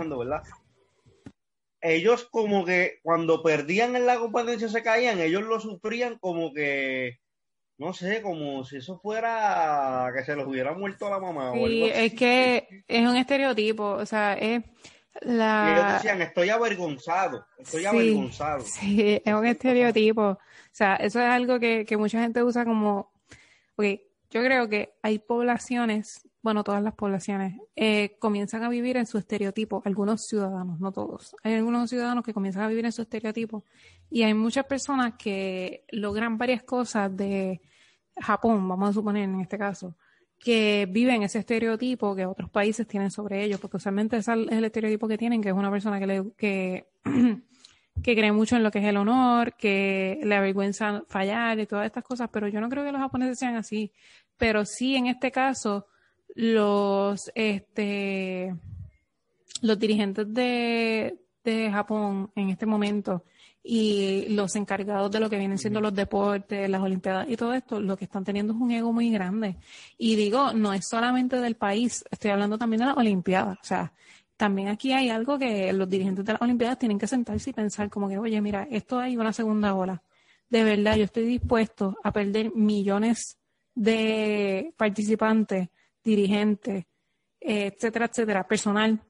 [1.81, 7.19] Ellos como que cuando perdían en la competencia se caían, ellos lo sufrían como que,
[7.77, 11.65] no sé, como si eso fuera que se los hubiera muerto a la mamá o
[11.65, 11.99] algo Sí, así.
[12.05, 14.61] es que es un estereotipo, o sea, es
[15.21, 15.93] Y ellos la...
[15.95, 18.61] decían, estoy avergonzado, estoy Sí, avergonzado.
[18.61, 20.37] Sí, es un estereotipo.
[20.71, 23.11] O sea, eso es algo que, que mucha gente usa como,
[23.75, 23.85] ok,
[24.31, 29.17] yo creo que hay poblaciones, bueno, todas las poblaciones, eh, comienzan a vivir en su
[29.17, 31.35] estereotipo, algunos ciudadanos, no todos.
[31.43, 33.65] Hay algunos ciudadanos que comienzan a vivir en su estereotipo
[34.09, 37.61] y hay muchas personas que logran varias cosas de
[38.15, 39.95] Japón, vamos a suponer en este caso,
[40.37, 45.07] que viven ese estereotipo que otros países tienen sobre ellos, porque usualmente es el estereotipo
[45.07, 46.87] que tienen, que es una persona que, le, que,
[48.03, 51.85] que cree mucho en lo que es el honor, que le avergüenza fallar y todas
[51.85, 53.91] estas cosas, pero yo no creo que los japoneses sean así.
[54.37, 55.87] Pero sí, en este caso,
[56.35, 58.55] los, este,
[59.61, 63.23] los dirigentes de, de Japón en este momento
[63.61, 67.79] y los encargados de lo que vienen siendo los deportes, las olimpiadas y todo esto,
[67.79, 69.57] lo que están teniendo es un ego muy grande.
[69.97, 73.57] Y digo, no es solamente del país, estoy hablando también de las olimpiadas.
[73.61, 73.93] O sea,
[74.39, 77.89] también aquí hay algo que los dirigentes de las olimpiadas tienen que sentarse y pensar
[77.89, 80.01] como que, oye, mira, esto hay una segunda ola.
[80.49, 83.37] De verdad, yo estoy dispuesto a perder millones
[83.75, 85.67] de participantes,
[86.05, 86.85] dirigentes,
[87.37, 89.01] etcétera, etcétera, personal,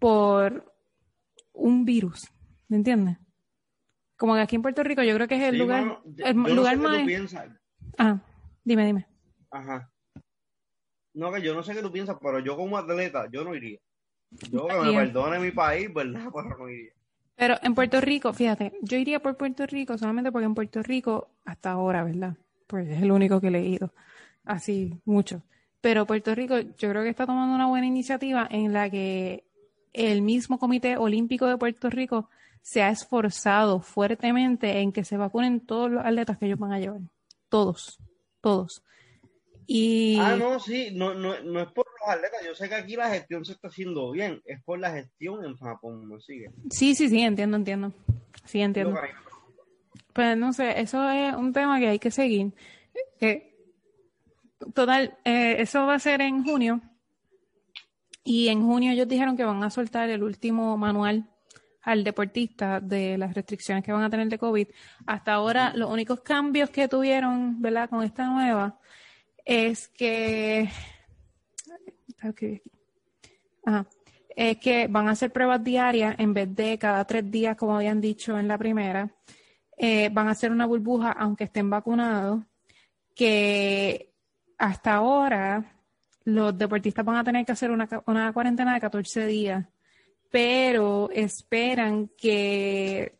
[0.00, 0.74] por
[1.52, 2.28] un virus.
[2.66, 3.16] ¿Me entiendes?
[4.16, 6.34] Como que aquí en Puerto Rico yo creo que es el Sí, lugar, mano, el
[6.34, 7.06] yo no lugar sé qué tú más...
[7.06, 7.48] piensas.
[7.96, 8.18] Ah,
[8.64, 9.06] dime, dime.
[9.52, 9.88] Ajá.
[11.14, 13.78] No, que yo no sé qué tú piensas, pero yo como atleta, yo no iría.
[14.50, 16.28] Yo que me perdone mi país, ¿verdad?
[16.32, 16.92] Pero no iría.
[17.36, 21.30] Pero en Puerto Rico, fíjate, yo iría por Puerto Rico solamente porque en Puerto Rico,
[21.44, 22.36] hasta ahora, ¿verdad?
[22.66, 23.92] Pues es el único que he leído,
[24.44, 25.42] así mucho.
[25.80, 29.44] Pero Puerto Rico, yo creo que está tomando una buena iniciativa en la que
[29.92, 32.30] el mismo Comité Olímpico de Puerto Rico
[32.62, 36.78] se ha esforzado fuertemente en que se vacunen todos los atletas que ellos van a
[36.78, 37.00] llevar.
[37.50, 37.98] Todos,
[38.40, 38.82] todos.
[39.66, 42.40] Y Ah, no, sí, no, no, no es por los atletas.
[42.44, 45.56] Yo sé que aquí la gestión se está haciendo bien, es por la gestión en
[45.56, 46.50] Japón, ¿me sigue?
[46.70, 47.92] sí, sí, sí, entiendo, entiendo.
[48.44, 48.98] Sí, entiendo.
[50.12, 52.52] Pues no sé, eso es un tema que hay que seguir.
[53.20, 53.56] Eh,
[54.74, 56.80] total, eh, eso va a ser en junio.
[58.22, 61.28] Y en junio ellos dijeron que van a soltar el último manual
[61.82, 64.68] al deportista de las restricciones que van a tener de COVID.
[65.06, 67.90] Hasta ahora, los únicos cambios que tuvieron, ¿verdad?
[67.90, 68.78] Con esta nueva
[69.44, 70.68] es que
[74.36, 78.00] es que van a hacer pruebas diarias en vez de cada tres días, como habían
[78.00, 79.10] dicho en la primera.
[79.76, 82.42] Eh, van a hacer una burbuja aunque estén vacunados,
[83.14, 84.12] que
[84.58, 85.64] hasta ahora
[86.24, 89.66] los deportistas van a tener que hacer una, una cuarentena de 14 días,
[90.30, 93.18] pero esperan que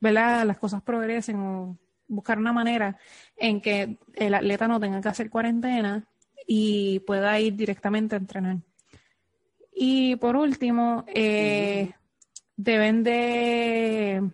[0.00, 0.46] ¿verdad?
[0.46, 1.78] las cosas progresen o
[2.10, 2.98] buscar una manera
[3.36, 6.04] en que el atleta no tenga que hacer cuarentena
[6.46, 8.58] y pueda ir directamente a entrenar.
[9.72, 11.92] Y por último, eh,
[12.56, 14.30] deben de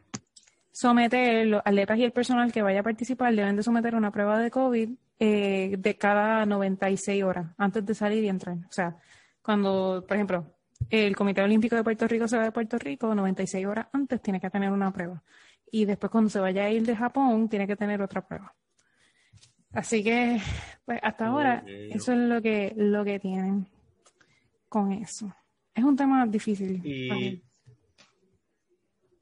[0.73, 4.39] someter, los atletas y el personal que vaya a participar deben de someter una prueba
[4.41, 8.57] de COVID eh, de cada 96 horas antes de salir y entrar.
[8.57, 8.97] O sea,
[9.43, 10.57] cuando, por ejemplo,
[10.91, 14.41] el Comité Olímpico de Puerto Rico se va de Puerto Rico, 96 horas antes tiene
[14.41, 15.23] que tener una prueba.
[15.71, 18.55] Y después cuando se vaya a ir de Japón, tiene que tener otra prueba.
[19.73, 20.41] Así que,
[20.85, 23.67] pues hasta ahora, eso es lo que, lo que tienen
[24.69, 25.35] con eso.
[25.75, 26.81] Es un tema difícil.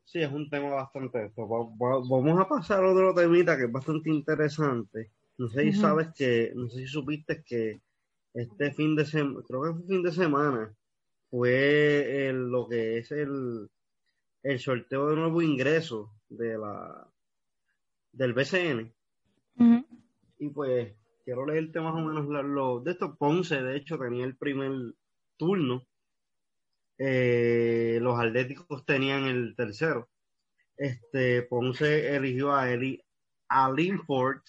[0.04, 1.32] Sí, es un tema bastante.
[1.36, 5.10] Vamos a pasar a otro temita que es bastante interesante.
[5.36, 7.80] No sé si sabes que, no sé si supiste que
[8.32, 10.72] este fin de semana, creo que fue fin de semana,
[11.30, 13.68] fue lo que es el,
[14.44, 17.10] el sorteo de nuevo ingreso de la
[18.12, 18.92] del BCN.
[20.38, 20.92] Y pues
[21.24, 23.16] quiero leerte más o menos lo, de estos.
[23.16, 24.94] Ponce, de hecho, tenía el primer
[25.36, 25.86] turno.
[26.98, 30.10] Eh, los Atléticos tenían el tercero.
[30.76, 33.02] Este, Ponce eligió a Eli,
[33.48, 34.42] a Linford.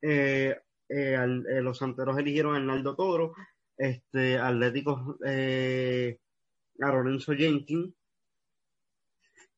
[0.00, 0.56] Eh,
[0.88, 1.26] eh,
[1.62, 3.34] los santeros eligieron a Arnaldo Toro.
[3.76, 7.99] Este, Atléticos a Lorenzo Jenkins.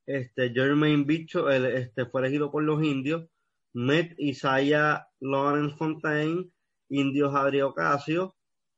[0.06, 3.28] Este, Jermaine Bicho este, fue elegido por los indios.
[3.74, 6.50] Met Isaiah Lawrence Fontaine,
[6.88, 8.34] Indios Adrián Ocasio,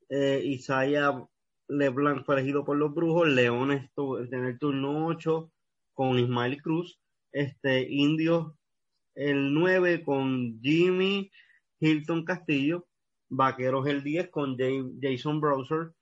[0.08, 1.12] eh, Isaiah
[1.68, 5.50] LeBlanc fue elegido por los Brujos, Leones en el turno 8
[5.94, 7.00] con Ismael Cruz,
[7.32, 8.52] este, Indios
[9.14, 11.30] el 9 con Jimmy
[11.80, 12.86] Hilton Castillo,
[13.28, 14.56] Vaqueros el 10 con
[15.00, 15.92] Jason Browser,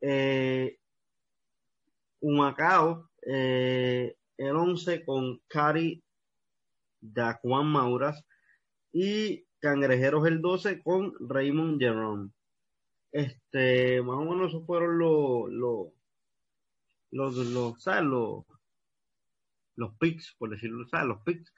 [0.00, 0.78] eh,
[2.20, 6.02] Humacao eh, el 11 con Cari
[7.42, 8.24] Juan Mauras
[8.92, 12.30] y Cangrejeros el 12 con Raymond Jerome.
[13.12, 15.88] Este, más o menos esos fueron los, los,
[17.10, 18.04] los, los, ¿sabes?
[18.04, 18.44] Los,
[19.76, 21.08] los picks, por decirlo, ¿sabes?
[21.08, 21.52] Los picks.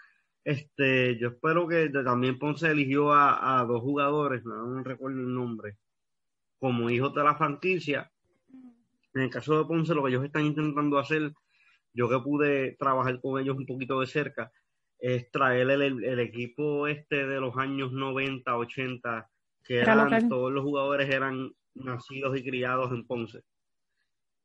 [0.44, 5.76] Este, yo espero que también Ponce eligió a, dos jugadores, no, recuerdo el nombre,
[6.58, 8.10] como hijos de la franquicia.
[9.14, 11.32] En el caso de Ponce, lo que ellos están intentando hacer,
[11.98, 14.52] yo que pude trabajar con ellos un poquito de cerca,
[15.00, 19.28] es traer el, equipo este de los años 90, 80,
[19.64, 23.42] que eran, todos los jugadores eran nacidos y criados en Ponce.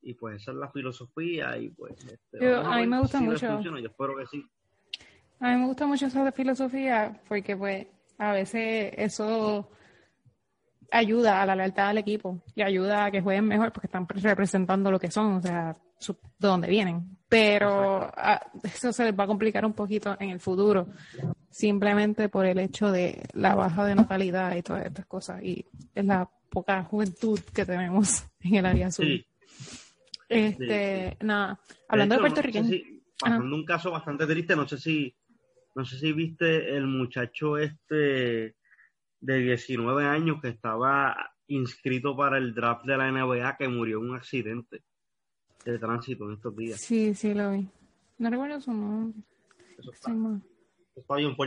[0.02, 1.94] Y pues esa es la filosofía y pues...
[2.06, 3.62] Este, a, mí me gusta mucho.
[3.62, 4.44] Yo espero que sí.
[5.40, 7.86] A mí me gusta mucho esa filosofía porque pues
[8.18, 9.70] a veces eso
[10.94, 14.92] ayuda a la lealtad del equipo y ayuda a que jueguen mejor porque están representando
[14.92, 15.76] lo que son, o sea,
[16.08, 16.16] de
[16.48, 17.18] dónde vienen.
[17.28, 20.88] Pero ah, eso se les va a complicar un poquito en el futuro,
[21.50, 26.06] simplemente por el hecho de la baja de natalidad y todas estas cosas y es
[26.06, 29.06] la poca juventud que tenemos en el área sur.
[30.30, 32.60] Este, nada, hablando de, Puerto Rico.
[33.20, 35.16] pasando un caso bastante triste, no sé si
[35.76, 38.56] no sé si viste el muchacho este
[39.24, 41.16] de 19 años que estaba
[41.48, 44.84] inscrito para el draft de la NBA que murió en un accidente
[45.64, 46.82] de tránsito en estos días.
[46.82, 47.68] Sí, sí, lo vi.
[48.18, 49.22] No recuerdo su nombre.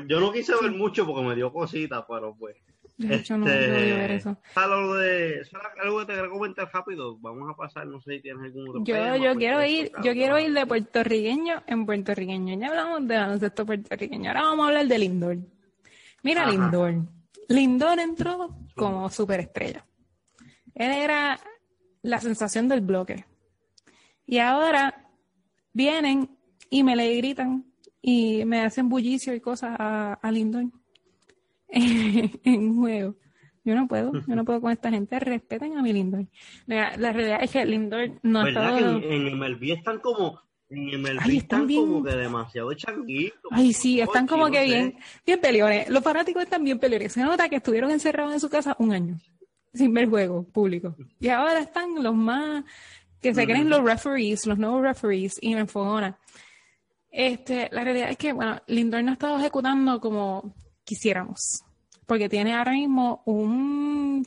[0.09, 2.57] Yo no quise ver mucho porque me dio cositas, pero pues.
[2.97, 4.39] De hecho, no, no ver este, eso.
[4.55, 5.43] Algo, de,
[5.83, 7.19] algo que te quiero comentar rápido.
[7.19, 10.39] Vamos a pasar, no sé si tienes algún otro Yo, yo quiero ir, yo quiero
[10.39, 12.59] ir de puertorriqueño en puertorriqueño.
[12.59, 14.31] Ya hablamos de baloncesto puertorriqueño.
[14.31, 15.37] Ahora vamos a hablar de Lindor.
[16.23, 17.16] Mira Lindor.
[17.49, 19.87] Lindor entró como superestrella.
[20.75, 21.39] Él era
[22.03, 23.25] la sensación del bloque.
[24.27, 25.09] Y ahora
[25.73, 26.37] vienen
[26.71, 27.65] y me le gritan
[28.03, 30.65] y me hacen bullicio y cosas a, a Lindor
[31.69, 33.17] en juego.
[33.65, 35.19] Yo no puedo, yo no puedo con esta gente.
[35.19, 36.27] Respeten a mi Lindor.
[36.67, 39.01] La, realidad es que Lindor no ha estado...
[39.01, 43.51] Que en, en MLB están como en MLB están, como que demasiado changuitos.
[43.51, 45.89] Ay, sí, están como que bien, bien peleones.
[45.89, 47.13] Los fanáticos están bien peleones.
[47.13, 49.19] Se nota que estuvieron encerrados en su casa un año,
[49.73, 50.97] sin ver juego público.
[51.21, 52.65] Y ahora están los más,
[53.21, 56.19] que se creen los referees, los nuevos referees, y me enfogona.
[57.11, 60.55] Este, la realidad es que, bueno, Lindor no ha estado ejecutando como
[60.85, 61.63] quisiéramos.
[62.07, 64.27] porque tiene ahora mismo un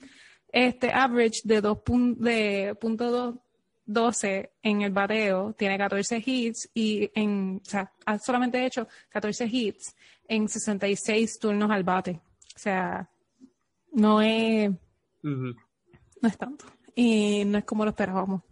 [0.51, 1.77] este average de 2
[2.17, 3.41] de punto
[3.89, 9.47] 12 en el bateo, tiene 14 hits y en, o sea, ha solamente hecho 14
[9.51, 9.95] hits
[10.27, 12.21] en 66 turnos al bate.
[12.55, 13.09] O sea,
[13.91, 14.69] no es,
[15.23, 15.55] no
[16.21, 16.65] es tanto.
[16.93, 18.43] Y no es como lo esperábamos.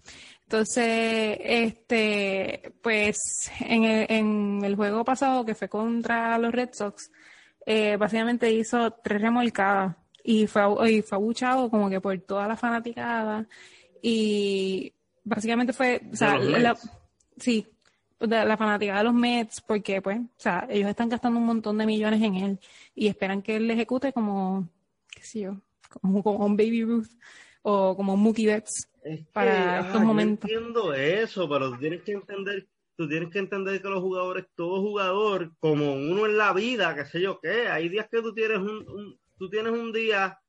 [0.44, 7.12] Entonces, este, pues en el, en el juego pasado que fue contra los Red Sox,
[7.64, 12.58] eh, básicamente hizo tres remolcadas y fue, y fue abuchado como que por toda la
[12.58, 13.48] fanaticada
[14.02, 14.94] y
[15.28, 16.78] básicamente fue, o sea, la,
[17.38, 17.68] sí,
[18.20, 21.86] la fanaticada de los Mets porque pues, o sea, ellos están gastando un montón de
[21.86, 22.60] millones en él
[22.96, 24.70] y esperan que él ejecute como,
[25.10, 27.10] qué sé yo, como, como un Baby Ruth
[27.62, 28.90] o como un Mookie Betts
[29.34, 30.50] para estos momentos.
[30.50, 34.46] Yo entiendo eso, pero tú tienes que entender, tú tienes que entender que los jugadores,
[34.56, 38.34] todo jugador, como uno en la vida, qué sé yo qué, hay días que tú
[38.34, 40.40] tienes un, tú tienes un día,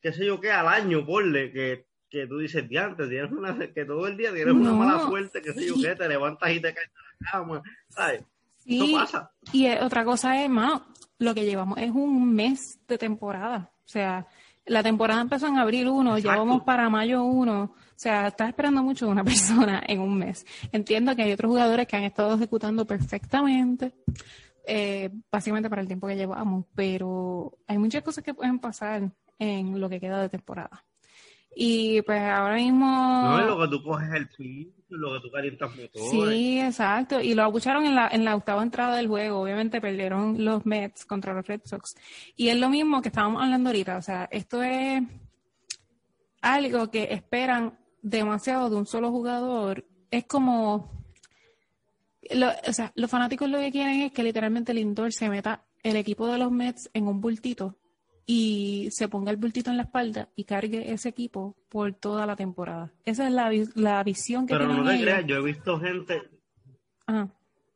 [0.00, 4.06] qué sé yo qué, al año, porle, que, que tú dices, tienes una, que todo
[4.06, 6.88] el día tienes una mala suerte, qué sé yo qué, te levantas y te caes
[6.88, 8.22] de la cama, ¿sabes?
[8.58, 9.30] Sí, pasa.
[9.52, 10.82] Y otra cosa es, más,
[11.18, 13.70] lo que llevamos es un mes de temporada.
[13.84, 14.26] O sea,
[14.66, 17.62] la temporada empezó en abril 1, ya vamos para mayo 1.
[17.62, 20.44] O sea, estás esperando mucho de una persona en un mes.
[20.72, 23.92] Entiendo que hay otros jugadores que han estado ejecutando perfectamente,
[24.66, 29.80] eh, básicamente para el tiempo que llevamos, pero hay muchas cosas que pueden pasar en
[29.80, 30.84] lo que queda de temporada.
[31.58, 32.84] Y pues ahora mismo...
[32.84, 36.10] No, es lo que tú coges el piso, lo que tú calientas motores.
[36.10, 37.18] Sí, exacto.
[37.18, 39.40] Y lo abucharon en la, en la octava entrada del juego.
[39.40, 41.96] Obviamente perdieron los Mets contra los Red Sox.
[42.36, 43.96] Y es lo mismo que estábamos hablando ahorita.
[43.96, 45.02] O sea, esto es
[46.42, 49.86] algo que esperan demasiado de un solo jugador.
[50.10, 50.92] Es como...
[52.66, 56.26] o sea, los fanáticos lo que quieren es que literalmente Lindor se meta el equipo
[56.26, 57.78] de los Mets en un bultito
[58.26, 62.34] y se ponga el bultito en la espalda y cargue ese equipo por toda la
[62.34, 62.92] temporada.
[63.04, 65.04] Esa es la, la visión que Pero tienen no te ellos.
[65.06, 66.22] creas, yo he visto gente...
[67.06, 67.28] Ajá.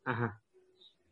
[0.04, 0.42] Ajá.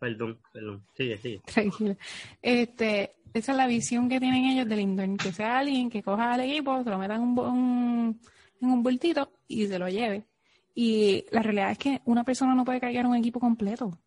[0.00, 0.84] Perdón, perdón.
[0.96, 1.40] Sigue, sigue.
[1.46, 1.96] Tranquila.
[2.42, 6.32] Este, esa es la visión que tienen ellos del Lindor, que sea alguien que coja
[6.34, 8.20] al equipo, se lo meta en un, un,
[8.60, 10.26] en un bultito y se lo lleve.
[10.74, 13.98] Y la realidad es que una persona no puede cargar un equipo completo.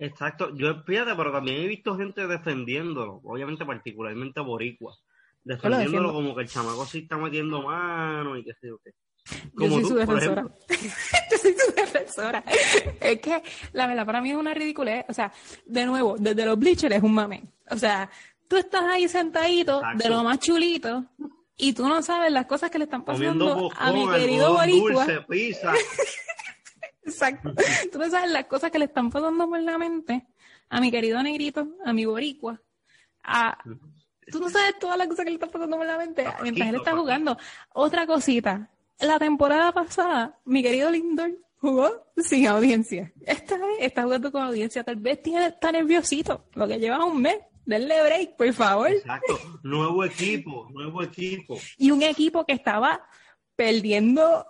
[0.00, 4.96] Exacto, yo fíjate, pero también he visto gente defendiéndolo, obviamente particularmente boricua,
[5.44, 8.92] defendiéndolo como que el chamaco sí está metiendo mano y qué sé yo qué.
[9.54, 10.42] Como yo soy tú, su defensora.
[11.30, 12.42] yo soy su defensora.
[12.98, 13.42] Es que
[13.72, 15.04] la verdad para mí es una ridiculez.
[15.08, 15.30] O sea,
[15.66, 17.44] de nuevo, desde los bleachers es un mame.
[17.70, 18.10] O sea,
[18.48, 20.02] tú estás ahí sentadito Exacto.
[20.02, 21.04] de lo más chulito
[21.58, 25.04] y tú no sabes las cosas que le están pasando a mi querido boricua.
[25.04, 25.74] dulce, pizza.
[27.04, 27.54] Exacto.
[27.92, 30.26] Tú no sabes las cosas que le están pasando por la mente
[30.68, 32.60] a mi querido negrito, a mi boricua.
[33.24, 33.58] A...
[34.30, 36.76] Tú no sabes todas las cosas que le están pasando por la mente mientras él
[36.76, 37.36] está jugando.
[37.74, 38.70] Otra cosita.
[39.00, 43.12] La temporada pasada, mi querido Lindor jugó sin audiencia.
[43.26, 44.84] Esta vez está jugando con audiencia.
[44.84, 46.44] Tal vez tiene, está nerviosito.
[46.54, 47.38] Lo que lleva un mes.
[47.64, 48.90] Denle break, por favor.
[48.90, 49.38] Exacto.
[49.62, 51.58] Nuevo equipo, nuevo equipo.
[51.76, 53.04] Y un equipo que estaba
[53.54, 54.46] perdiendo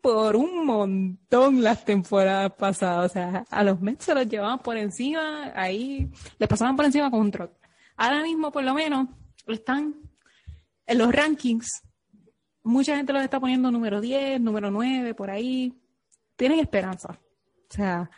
[0.00, 3.10] por un montón las temporadas pasadas.
[3.10, 7.10] O sea, a los Mets se los llevaban por encima, ahí les pasaban por encima
[7.10, 7.52] con un truck.
[7.96, 9.08] Ahora mismo, por lo menos,
[9.46, 9.94] están
[10.86, 11.82] en los rankings.
[12.62, 15.74] Mucha gente los está poniendo número 10, número 9, por ahí.
[16.36, 17.18] Tienen esperanza.
[17.70, 18.10] O sea,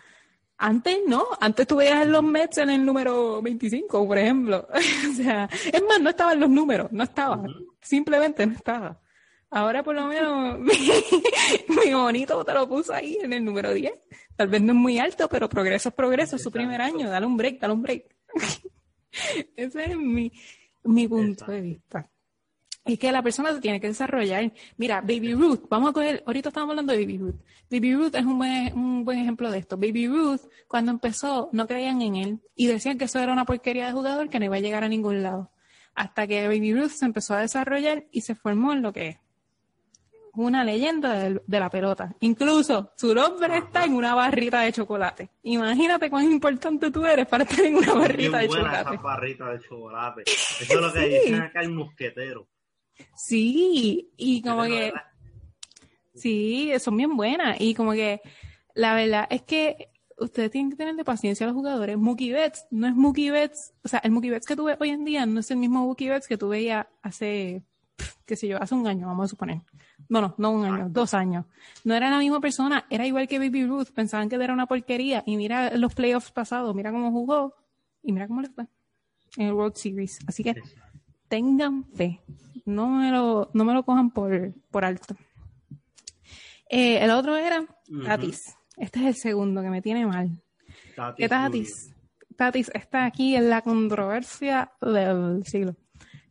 [0.56, 4.68] antes no, antes tú veías los Mets en el número 25, por ejemplo.
[5.10, 7.42] o sea, es más, no estaban los números, no estaba.
[7.80, 9.00] Simplemente no estaba.
[9.54, 10.72] Ahora por lo menos mi,
[11.84, 13.92] mi, bonito te lo puso ahí en el número 10.
[14.34, 17.10] Tal vez no es muy alto, pero progreso es progreso, es su primer año.
[17.10, 18.16] Dale un break, dale un break.
[19.56, 20.32] Ese es mi,
[20.84, 21.52] mi punto Exacto.
[21.52, 22.10] de vista.
[22.86, 24.54] Es que la persona se tiene que desarrollar.
[24.78, 27.40] Mira, Baby Ruth, vamos a coger, ahorita estamos hablando de Baby Ruth.
[27.70, 29.76] Baby Ruth es un buen, un buen ejemplo de esto.
[29.76, 33.86] Baby Ruth, cuando empezó, no creían en él y decían que eso era una porquería
[33.86, 35.52] de jugador que no iba a llegar a ningún lado.
[35.94, 39.21] Hasta que Baby Ruth se empezó a desarrollar y se formó en lo que es
[40.34, 42.14] una leyenda de, de, la pelota.
[42.20, 45.30] Incluso su nombre está en una barrita de chocolate.
[45.42, 48.94] Imagínate cuán importante tú eres para estar en una barrita de chocolate.
[48.94, 50.22] Esa barrita de chocolate.
[50.22, 52.48] Eso es lo que dicen acá el mosquetero.
[53.14, 54.92] Sí, y como que...
[56.14, 57.60] Sí, son bien buenas.
[57.60, 58.20] Y como que
[58.74, 61.96] la verdad es que ustedes tienen que tener de paciencia a los jugadores.
[61.96, 65.04] Mookie Betts no es Mookie Betts, o sea, el Mookie Betts que tuve hoy en
[65.04, 67.62] día no es el mismo Mookie Betts que tú veías hace,
[68.26, 69.62] qué sé yo, hace un año, vamos a suponer.
[70.08, 71.46] No, no, no un año, dos años.
[71.84, 75.22] No era la misma persona, era igual que Baby Ruth, pensaban que era una porquería
[75.26, 77.54] y mira los playoffs pasados, mira cómo jugó
[78.02, 78.66] y mira cómo le fue.
[79.36, 80.18] en el World Series.
[80.26, 80.54] Así que
[81.28, 82.20] tengan fe.
[82.64, 85.16] No me lo, no me lo cojan por, por alto.
[86.68, 87.66] Eh, el otro era
[88.04, 88.56] Tatis.
[88.76, 90.42] Este es el segundo que me tiene mal.
[90.96, 91.94] Tatis ¿Qué Tatis?
[92.36, 95.76] Tatis está aquí en la controversia del siglo.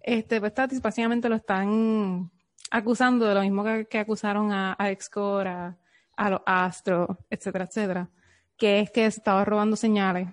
[0.03, 2.31] Este, pues Tatis básicamente lo están
[2.69, 5.77] acusando de lo mismo que, que acusaron a, a Excor, a,
[6.15, 8.09] a los Astros, etcétera, etcétera.
[8.57, 10.27] Que es que estaba robando señales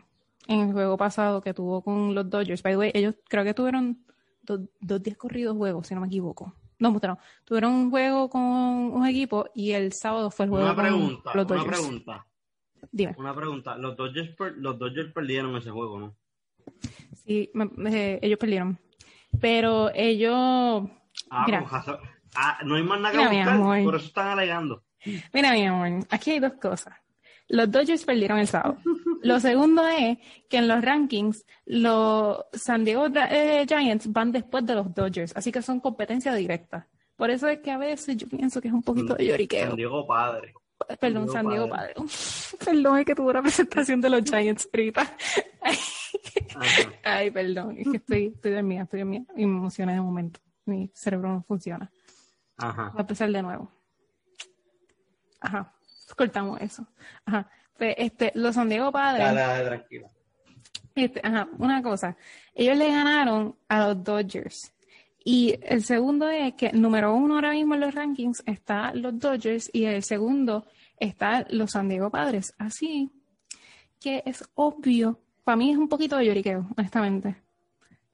[0.46, 2.62] en el juego pasado que tuvo con los Dodgers.
[2.62, 4.04] By the way, ellos creo que tuvieron
[4.42, 6.54] dos, dos días corridos juegos, si no me equivoco.
[6.78, 10.74] No, no, tuvieron un juego con un equipo y el sábado fue el juego Una
[10.76, 11.78] con pregunta, los una Dodgers.
[11.80, 12.26] pregunta,
[12.92, 13.14] Dime.
[13.18, 13.76] una pregunta.
[13.76, 16.14] Los Dodgers, per- los Dodgers perdieron ese juego, ¿no?
[17.24, 18.78] Sí, me- me- ellos perdieron.
[19.40, 20.82] Pero ellos,
[21.30, 21.64] Ah, Mira.
[22.34, 24.82] Ah, no hay más nada que Mira, mi buscar, por eso están alegando.
[25.32, 26.94] mira mi amor, aquí hay dos cosas.
[27.48, 28.76] Los Dodgers perdieron el sábado.
[29.22, 30.18] Lo segundo es
[30.48, 35.50] que en los rankings los San Diego eh, Giants van después de los Dodgers, así
[35.50, 36.86] que son competencia directa.
[37.16, 39.68] Por eso es que a veces yo pienso que es un poquito de lloriqueo.
[39.68, 40.52] San Diego padre.
[41.00, 41.94] Perdón, Diego San Diego Padre.
[41.94, 42.08] Padre.
[42.64, 45.16] Perdón, es que tuvo una presentación de los Giants ahorita.
[47.04, 50.40] Ay, perdón, es que estoy, estoy dormida, estoy dormida y me emocioné de momento.
[50.64, 51.90] Mi cerebro no funciona.
[52.56, 52.90] Ajá.
[52.90, 53.70] Voy a empezar de nuevo.
[55.40, 55.72] Ajá,
[56.16, 56.86] cortamos eso.
[57.24, 60.08] Ajá, pues, este, los San Diego Padres, Dale, dale, tranquila.
[60.94, 62.16] este, ajá, una cosa,
[62.54, 64.72] ellos le ganaron a los Dodgers.
[65.24, 69.70] Y el segundo es que número uno ahora mismo en los rankings está los Dodgers
[69.72, 70.66] y el segundo
[70.98, 72.54] está los San Diego Padres.
[72.58, 73.10] Así
[74.00, 77.36] que es obvio, para mí es un poquito de lloriqueo, honestamente.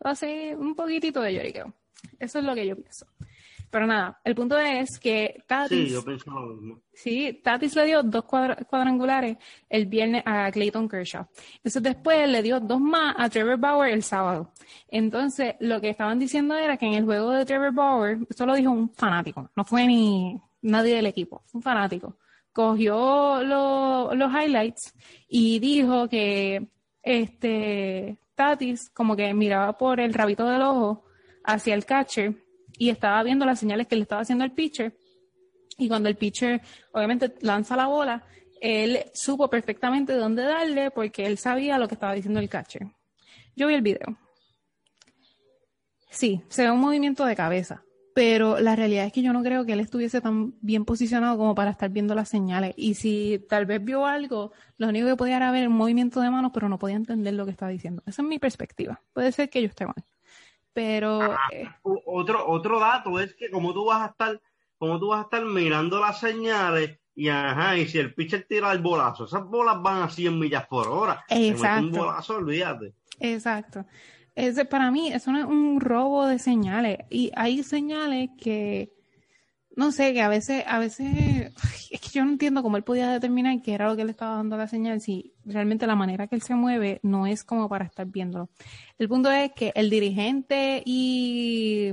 [0.01, 1.73] Así, un poquitito de lloriqueo.
[2.19, 3.07] Eso es lo que yo pienso.
[3.75, 6.81] Pero nada, el punto es que Tatis, Sí, yo pienso lo mismo.
[6.93, 9.37] sí, Tatis le dio dos cuadra- cuadrangulares
[9.69, 11.27] el viernes a Clayton Kershaw.
[11.57, 14.53] Entonces después le dio dos más a Trevor Bauer el sábado.
[14.87, 18.55] Entonces lo que estaban diciendo era que en el juego de Trevor Bauer, esto lo
[18.55, 22.17] dijo un fanático, no fue ni nadie del equipo, fue un fanático.
[22.53, 24.95] Cogió lo- los highlights
[25.29, 26.69] y dijo que
[27.03, 31.05] este Tatis como que miraba por el rabito del ojo
[31.45, 32.37] hacia el catcher
[32.79, 34.97] y estaba viendo las señales que le estaba haciendo el pitcher
[35.79, 36.61] y cuando el pitcher
[36.93, 38.25] obviamente lanza la bola,
[38.61, 42.87] él supo perfectamente dónde darle porque él sabía lo que estaba diciendo el catcher.
[43.57, 44.19] Yo vi el video.
[46.11, 47.83] Sí, se ve un movimiento de cabeza,
[48.15, 51.57] pero la realidad es que yo no creo que él estuviese tan bien posicionado como
[51.57, 52.73] para estar viendo las señales.
[52.77, 56.31] Y si tal vez vio algo, lo único que podía era ver un movimiento de
[56.31, 58.03] manos, pero no podía entender lo que estaba diciendo.
[58.07, 59.03] Esa es mi perspectiva.
[59.13, 60.05] Puede ser que yo esté mal.
[60.75, 64.41] Pero eh, O- Otro, otro dato es que como tú vas a estar,
[64.77, 68.73] como tú vas a estar mirando las señales y ajá, y si el pitcher tira
[68.73, 71.25] el bolazo, esas bolas van a 100 millas por hora.
[71.29, 71.87] Exacto.
[71.87, 72.93] Un bolazo, olvídate.
[73.21, 73.87] Exacto.
[74.35, 76.99] Ese, para mí, eso no es un robo de señales.
[77.09, 78.93] Y hay señales que,
[79.77, 81.53] no sé, que a veces, a veces,
[81.91, 84.37] es que yo no entiendo cómo él podía determinar qué era lo que le estaba
[84.37, 87.85] dando la señal si realmente la manera que él se mueve no es como para
[87.85, 88.51] estar viéndolo.
[88.99, 91.93] El punto es que el dirigente y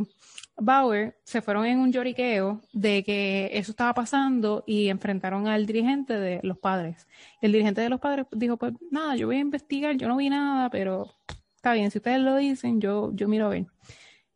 [0.58, 6.20] Bauer se fueron en un lloriqueo de que eso estaba pasando y enfrentaron al dirigente
[6.20, 7.08] de los padres.
[7.42, 10.30] El dirigente de los padres dijo, pues nada, yo voy a investigar, yo no vi
[10.30, 11.16] nada, pero
[11.56, 13.66] está bien, si ustedes lo dicen, yo, yo miro a ver.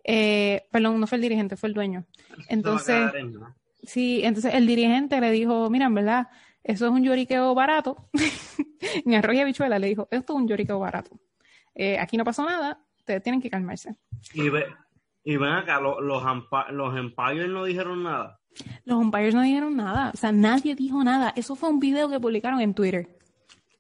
[0.08, 2.06] Eh, perdón, no fue el dirigente, fue el dueño.
[2.48, 3.12] Entonces,
[3.84, 6.28] sí, entonces el dirigente le dijo, mira, en verdad,
[6.64, 8.08] eso es un lloriqueo barato.
[9.06, 11.12] en arroz y habichuela le dijo, esto es un lloriqueo barato.
[11.74, 13.96] Eh, aquí no pasó nada, ustedes tienen que calmarse.
[14.34, 14.66] Y, ve,
[15.24, 18.40] y ven acá, lo- los, ampa- los Empires no dijeron nada.
[18.86, 21.34] Los umpires no dijeron nada, o sea, nadie dijo nada.
[21.36, 23.10] Eso fue un video que publicaron en Twitter.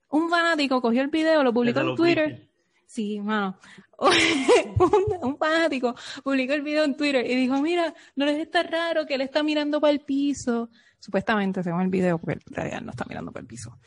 [0.09, 2.49] Un fanático cogió el video, lo publicó en los Twitter.
[2.85, 3.57] Sí, mano.
[3.99, 9.05] un, un fanático publicó el video en Twitter y dijo, mira, no les está raro
[9.05, 10.69] que él está mirando para el piso.
[10.99, 13.77] Supuestamente, según el video, porque en realidad no está mirando para el piso.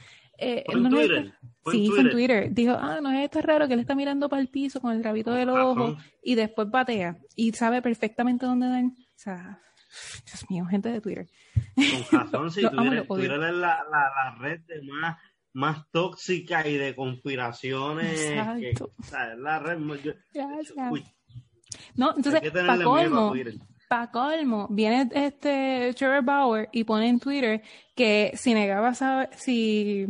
[0.41, 2.41] Eh, Fue en no Twitter, está- fue en sí, fue en Twitter.
[2.43, 2.55] Twitter.
[2.55, 5.33] Dijo, ah, no está raro que él está mirando para el piso con el rabito
[5.33, 8.85] del ojo y después batea y sabe perfectamente dónde dar.
[8.85, 9.61] O sea,
[10.27, 11.27] Dios mío, gente de Twitter.
[12.11, 13.07] Con razón, si Twitter.
[13.09, 15.17] Twitter es la, la, la red de más,
[15.53, 18.13] más tóxica y de conspiraciones.
[18.21, 18.93] Que, Exacto.
[18.99, 19.79] o sea, es la red.
[20.03, 20.13] yo-
[20.91, 21.05] uy,
[21.97, 23.35] No, entonces, que para colmo,
[23.89, 27.63] para colmo, viene este Trevor Bauer y pone en Twitter
[27.95, 30.07] que si negaba saber, si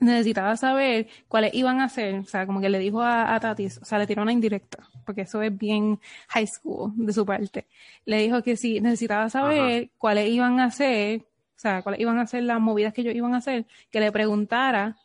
[0.00, 3.78] necesitaba saber cuáles iban a ser, o sea, como que le dijo a, a Tatis,
[3.78, 7.66] o sea, le tiró una indirecta, porque eso es bien high school de su parte.
[8.04, 11.24] Le dijo que si necesitaba saber cuáles iban a ser,
[11.56, 14.10] o sea, cuáles iban a ser las movidas que ellos iban a hacer, que le
[14.12, 14.96] preguntara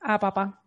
[0.00, 0.62] a papá.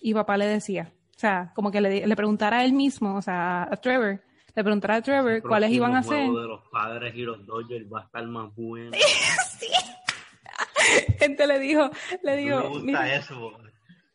[0.00, 0.92] Y papá le decía.
[1.16, 4.22] O sea, como que le, le preguntara a él mismo, o sea, a Trevor,
[4.54, 6.26] le preguntara a Trevor cuáles iban a ser.
[6.26, 8.90] de los padres y los Dodgers va a estar más bueno.
[9.58, 9.66] sí.
[11.20, 11.90] Este le dijo,
[12.22, 12.60] le dijo.
[12.62, 13.52] Me gusta eso.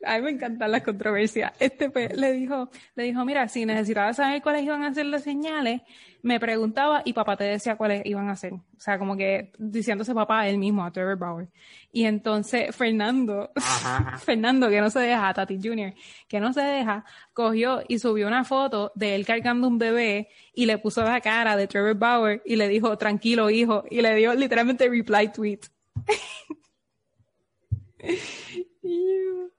[0.06, 1.54] A mí me encantan las controversias.
[1.60, 5.24] Este pues, le dijo, le dijo, mira, si necesitabas saber cuáles iban a ser las
[5.24, 5.82] señales,
[6.24, 8.54] me preguntaba y papá te decía cuáles iban a ser.
[8.54, 11.50] O sea, como que diciéndose papá a él mismo, a Trevor Bauer.
[11.92, 13.52] Y entonces Fernando,
[14.24, 15.94] Fernando, que no se deja, Tati Jr.,
[16.28, 20.66] que no se deja, cogió y subió una foto de él cargando un bebé y
[20.66, 24.34] le puso la cara de Trevor Bauer y le dijo, tranquilo hijo, y le dio
[24.34, 25.60] literalmente reply tweet.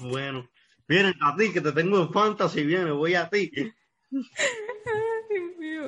[0.00, 0.48] bueno.
[0.88, 3.50] Viene a ti, que te tengo en fantasy, viene, voy a ti.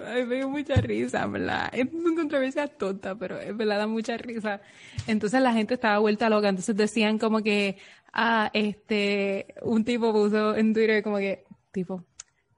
[0.06, 1.70] Ay, me dio mucha risa, ¿verdad?
[1.72, 4.60] Es una controversia tonta, pero es verdad, da mucha risa.
[5.06, 7.78] Entonces la gente estaba vuelta loca, entonces decían como que,
[8.12, 12.04] ah, este, un tipo puso en Twitter como que, tipo,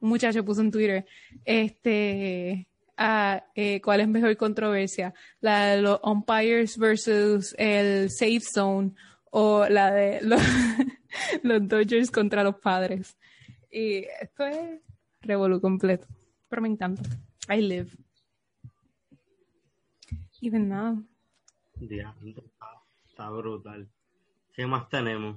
[0.01, 1.05] un muchacho puso en Twitter,
[1.45, 5.13] este, ah, eh, ¿cuál es mejor controversia?
[5.41, 8.93] La de los umpires versus el safe zone
[9.31, 10.41] o la de los,
[11.43, 13.17] los Dodgers contra los padres.
[13.71, 14.81] Y esto es
[15.21, 16.07] revolú completo.
[16.49, 17.03] Pero me encanta.
[17.49, 17.91] I live.
[20.41, 21.03] Y de nada.
[23.07, 23.89] está brutal.
[24.55, 25.37] ¿Qué más tenemos?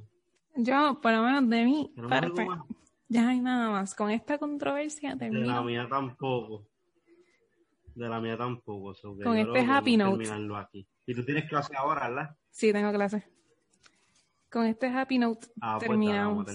[0.55, 1.93] Yo, por lo menos de mí,
[3.07, 3.95] ya hay nada más.
[3.95, 5.41] Con esta controversia termino.
[5.41, 6.67] De la mía tampoco.
[7.95, 8.95] De la mía tampoco.
[9.23, 10.23] Con este happy note.
[10.57, 10.87] Aquí.
[11.05, 12.37] Y tú tienes clase ahora, ¿verdad?
[12.49, 13.23] Sí, tengo clase.
[14.53, 16.45] Con este happy note ah, pues terminamos.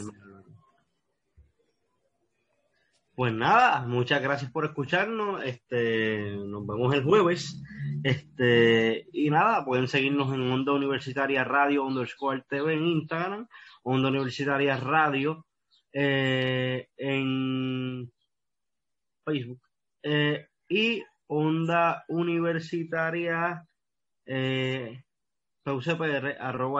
[3.17, 5.43] Pues, nada, muchas gracias por escucharnos.
[5.43, 7.61] Este, nos vemos el jueves.
[8.05, 13.49] Este, y nada, pueden seguirnos en Onda Universitaria Radio underscore TV en Instagram,
[13.83, 15.45] Onda Universitaria Radio
[15.93, 18.13] eh, en
[19.25, 19.61] Facebook
[20.05, 23.67] eh, y Onda Universitaria
[24.25, 25.03] eh,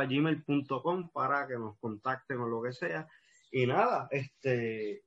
[0.07, 3.09] gmail.com para que nos contacten o lo que sea.
[3.51, 5.03] Y nada, este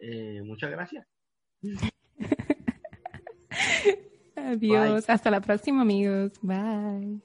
[0.00, 1.06] eh, muchas gracias.
[4.36, 6.32] Adiós, hasta la próxima amigos.
[6.42, 7.20] Bye.